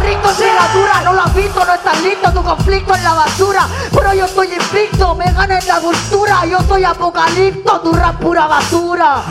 Rico 0.00 0.30
en 0.30 0.36
miniatura, 0.38 1.00
no 1.04 1.12
lo 1.12 1.22
has 1.22 1.34
visto, 1.34 1.64
no 1.64 1.74
estás 1.74 2.02
listo, 2.02 2.32
tu 2.32 2.42
conflicto 2.42 2.94
en 2.94 3.04
la 3.04 3.14
basura. 3.14 3.68
Pero 3.92 4.14
yo 4.14 4.24
estoy 4.24 4.48
invicto, 4.52 5.14
me 5.14 5.30
gana 5.32 5.58
en 5.58 5.66
la 5.66 5.80
cultura. 5.80 6.46
Yo 6.46 6.58
soy 6.66 6.84
apocalipto, 6.84 7.80
tu 7.80 7.92
rap 7.92 8.16
pura 8.20 8.46
basura. 8.46 9.22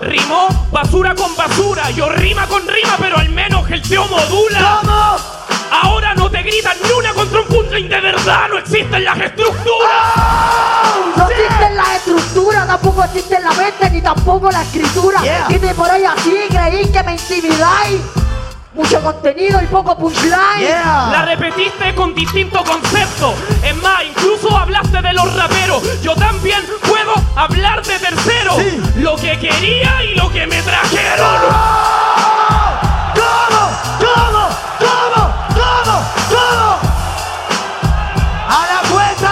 Rimó 0.00 0.48
basura 0.70 1.14
con 1.14 1.34
basura. 1.36 1.90
Yo 1.90 2.08
rima 2.08 2.46
con 2.46 2.66
rima, 2.66 2.96
pero 2.98 3.18
al 3.18 3.28
menos 3.30 3.70
el 3.70 3.82
teo 3.82 4.06
modula. 4.06 4.80
¿Cómo? 4.82 5.16
Ahora 5.82 6.14
no 6.14 6.30
te 6.30 6.42
gritan 6.42 6.76
ni 6.82 6.90
una 6.92 7.12
contra 7.12 7.40
un 7.40 7.46
punchline 7.46 7.88
de 7.88 8.00
verdad. 8.00 8.48
No 8.50 8.58
existen 8.58 9.04
las 9.04 9.18
estructuras. 9.18 10.14
No 11.16 11.28
existe 11.28 11.74
la 11.74 11.96
estructura, 11.96 12.66
tampoco 12.66 13.04
existe 13.04 13.40
la 13.40 13.52
mente, 13.52 13.90
ni 13.90 14.00
tampoco 14.02 14.50
la 14.50 14.62
escritura. 14.62 15.20
Yeah. 15.22 15.46
Y 15.50 15.58
de 15.58 15.74
por 15.74 15.90
ahí 15.90 16.04
así 16.04 16.36
creí 16.48 16.88
que 16.88 17.02
me 17.02 17.12
intimidáis. 17.12 18.00
Mucho 18.76 19.02
contenido 19.02 19.60
y 19.62 19.66
poco 19.68 19.96
punchline. 19.96 20.58
Yeah. 20.58 21.08
La 21.10 21.24
repetiste 21.24 21.94
con 21.94 22.14
distinto 22.14 22.62
concepto. 22.62 23.34
Es 23.64 23.74
más, 23.76 24.04
incluso 24.04 24.54
hablaste 24.54 25.00
de 25.00 25.14
los 25.14 25.34
raperos. 25.34 25.82
Yo 26.02 26.14
también 26.14 26.60
puedo 26.86 27.14
hablar 27.34 27.82
de 27.82 27.98
terceros. 27.98 28.58
Sí. 28.58 28.78
Lo 28.96 29.16
que 29.16 29.38
quería 29.38 30.04
y 30.04 30.14
lo 30.14 30.30
que 30.30 30.46
me 30.46 30.60
trajeron. 30.60 31.40
¿Cómo? 33.14 33.70
¿Cómo? 33.98 34.48
¿Cómo? 34.78 35.34
¿Cómo? 35.54 36.04
¿Cómo? 36.28 36.78
A 38.50 38.66
la 38.72 38.80
cuenta 38.92 39.30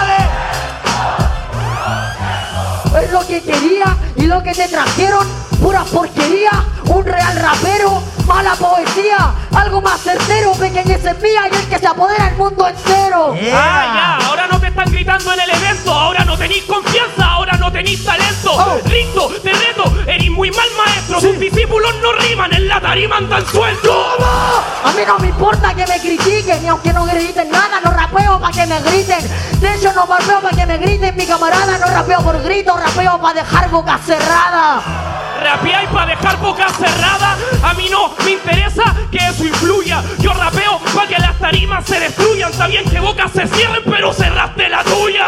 de... 2.95 3.05
Es 3.05 3.11
lo 3.11 3.21
que 3.27 3.43
quería 3.43 3.95
y 4.15 4.25
lo 4.25 4.41
que 4.41 4.53
te 4.55 4.67
trajeron. 4.67 5.27
Pura 5.61 5.83
porquería. 5.83 6.65
Un 6.87 7.05
real 7.05 7.35
rapero. 7.39 8.01
Mala 8.25 8.55
poesía. 8.55 9.33
Algo 9.55 9.81
más 9.81 10.01
certero. 10.01 10.53
Pequeñez 10.53 11.03
es 11.05 11.21
mía 11.21 11.41
y 11.51 11.55
el 11.55 11.67
que 11.67 11.79
se 11.79 11.87
apodera 11.87 12.29
el 12.29 12.35
mundo 12.35 12.67
entero. 12.67 13.35
Yeah. 13.35 13.53
Ah, 13.53 14.17
ya, 14.19 14.27
ahora 14.27 14.47
no 14.47 14.59
te 14.59 14.67
están 14.67 14.91
gritando 14.91 15.33
en 15.33 15.39
el 15.39 15.49
evento, 15.49 15.93
ahora 15.93 16.25
no 16.25 16.37
tenéis 16.37 16.63
confianza, 16.63 17.25
ahora 17.25 17.53
no 17.57 17.71
tenéis 17.71 18.03
talento. 18.03 18.51
Oh. 18.53 18.79
Rindo, 18.85 19.29
te 19.41 19.51
reto, 19.51 19.83
eres 20.07 20.29
muy 20.31 20.51
mal 20.51 20.67
maestro, 20.77 21.19
tus 21.19 21.39
discípulos 21.39 21.93
no 22.01 22.13
riman, 22.13 22.53
en 22.53 22.67
la 22.67 22.81
tarima 22.81 23.17
andan 23.17 23.45
sueltos. 23.45 23.95
A 24.83 24.91
mí 24.91 25.01
no 25.07 25.17
me 25.19 25.27
importa 25.27 25.73
que 25.73 25.85
me 25.87 25.99
critiquen 25.99 26.63
y 26.63 26.67
aunque 26.67 26.93
no 26.93 27.05
griten 27.05 27.49
nada, 27.49 27.79
no 27.83 27.91
rapeo 27.91 28.39
para 28.39 28.53
que 28.53 28.65
me 28.65 28.81
griten. 28.81 29.19
De 29.59 29.75
hecho, 29.75 29.93
no 29.93 30.05
rapeo 30.05 30.41
para 30.41 30.55
que 30.55 30.65
me 30.65 30.77
griten, 30.77 31.15
mi 31.15 31.25
camarada. 31.25 31.77
No 31.77 31.85
rapeo 31.87 32.21
por 32.21 32.41
grito, 32.43 32.75
rapeo 32.75 33.19
para 33.21 33.41
dejar 33.41 33.69
boca 33.69 33.99
cerrada. 34.05 35.14
Rapeáis 35.45 35.87
para 35.89 36.07
dejar 36.07 36.37
boca 36.37 36.67
cerrada, 36.69 37.37
a 37.61 37.73
mí 37.75 37.87
no 37.87 38.11
me 38.25 38.31
interesa 38.31 38.95
que 39.11 39.19
eso 39.19 39.45
influya. 39.45 40.03
Yo 40.17 40.33
rapeo 40.33 40.79
para 40.95 41.07
que 41.07 41.19
las 41.19 41.37
tarimas 41.37 41.85
se 41.85 41.99
destruyan, 41.99 42.49
está 42.49 42.65
bien 42.65 42.83
que 42.89 42.99
bocas 42.99 43.31
se 43.31 43.45
cierren, 43.47 43.83
pero 43.85 44.11
cerraste 44.11 44.67
la 44.69 44.83
tuya. 44.83 45.25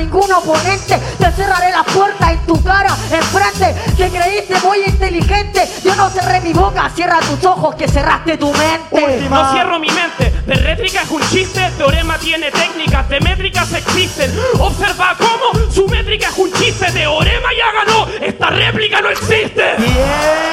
Ningún 0.00 0.32
oponente. 0.32 0.98
Te 1.18 1.32
cerraré 1.32 1.70
la 1.70 1.82
puerta 1.84 2.32
en 2.32 2.38
tu 2.46 2.62
cara, 2.62 2.96
enfrente. 3.10 3.74
Que 3.96 4.08
creíste 4.08 4.58
muy 4.60 4.82
inteligente. 4.84 5.68
Yo 5.84 5.94
no 5.94 6.10
cerré 6.10 6.40
mi 6.40 6.52
boca, 6.52 6.90
cierra 6.94 7.20
tus 7.20 7.44
ojos 7.44 7.74
que 7.74 7.88
cerraste 7.88 8.36
tu 8.36 8.52
mente. 8.52 9.04
Última. 9.04 9.42
No 9.42 9.52
cierro 9.52 9.78
mi 9.78 9.90
mente, 9.90 10.32
de 10.46 10.54
rétrica 10.54 11.02
es 11.02 11.10
un 11.10 11.22
chiste, 11.30 11.70
teorema 11.76 12.18
tiene 12.18 12.50
técnicas, 12.50 13.08
de 13.08 13.20
métricas 13.20 13.72
existen. 13.72 14.32
Observa 14.58 15.16
cómo 15.18 15.70
su 15.70 15.86
métrica 15.88 16.28
es 16.28 16.38
un 16.38 16.52
chiste, 16.52 16.90
teorema 16.92 17.48
ya 17.56 17.72
ganó, 17.84 18.08
esta 18.20 18.50
réplica 18.50 19.00
no 19.00 19.10
existe. 19.10 19.74
Tiempo. 19.76 20.50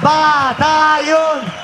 Batallón. 0.00 1.57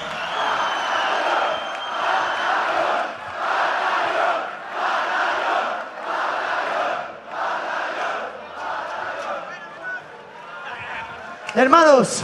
Hermanos, 11.54 12.22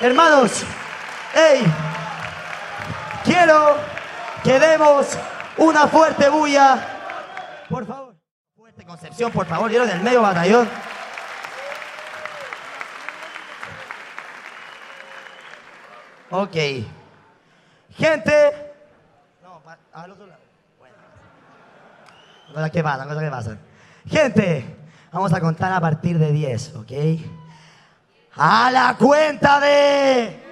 hermanos, 0.00 0.62
hey, 1.34 1.62
quiero 3.24 3.76
que 4.42 4.58
demos 4.58 5.18
una 5.56 5.86
fuerte 5.88 6.28
bulla 6.28 6.92
por 7.68 7.86
favor. 7.86 8.14
Fuerte 8.56 8.84
Concepción, 8.84 9.32
por 9.32 9.46
favor, 9.46 9.70
yo 9.70 9.84
del 9.86 10.00
medio 10.00 10.22
batallón. 10.22 10.68
Ok. 16.30 16.54
Gente. 17.96 18.72
No, 19.42 19.60
pa- 19.60 19.78
al 19.92 20.10
otro 20.10 20.26
lado. 20.26 20.40
Bueno. 20.78 20.94
Cosas 22.56 22.70
que 22.70 22.82
pasan, 22.82 23.06
cosas 23.06 23.22
que 23.22 23.30
pasan. 23.30 23.58
Gente, 24.08 24.76
vamos 25.12 25.30
a 25.34 25.40
contar 25.42 25.70
a 25.74 25.78
partir 25.78 26.18
de 26.18 26.32
10, 26.32 26.76
¿ok? 26.76 26.92
A 28.34 28.70
la 28.70 28.96
cuenta 28.98 29.60
de... 29.60 30.45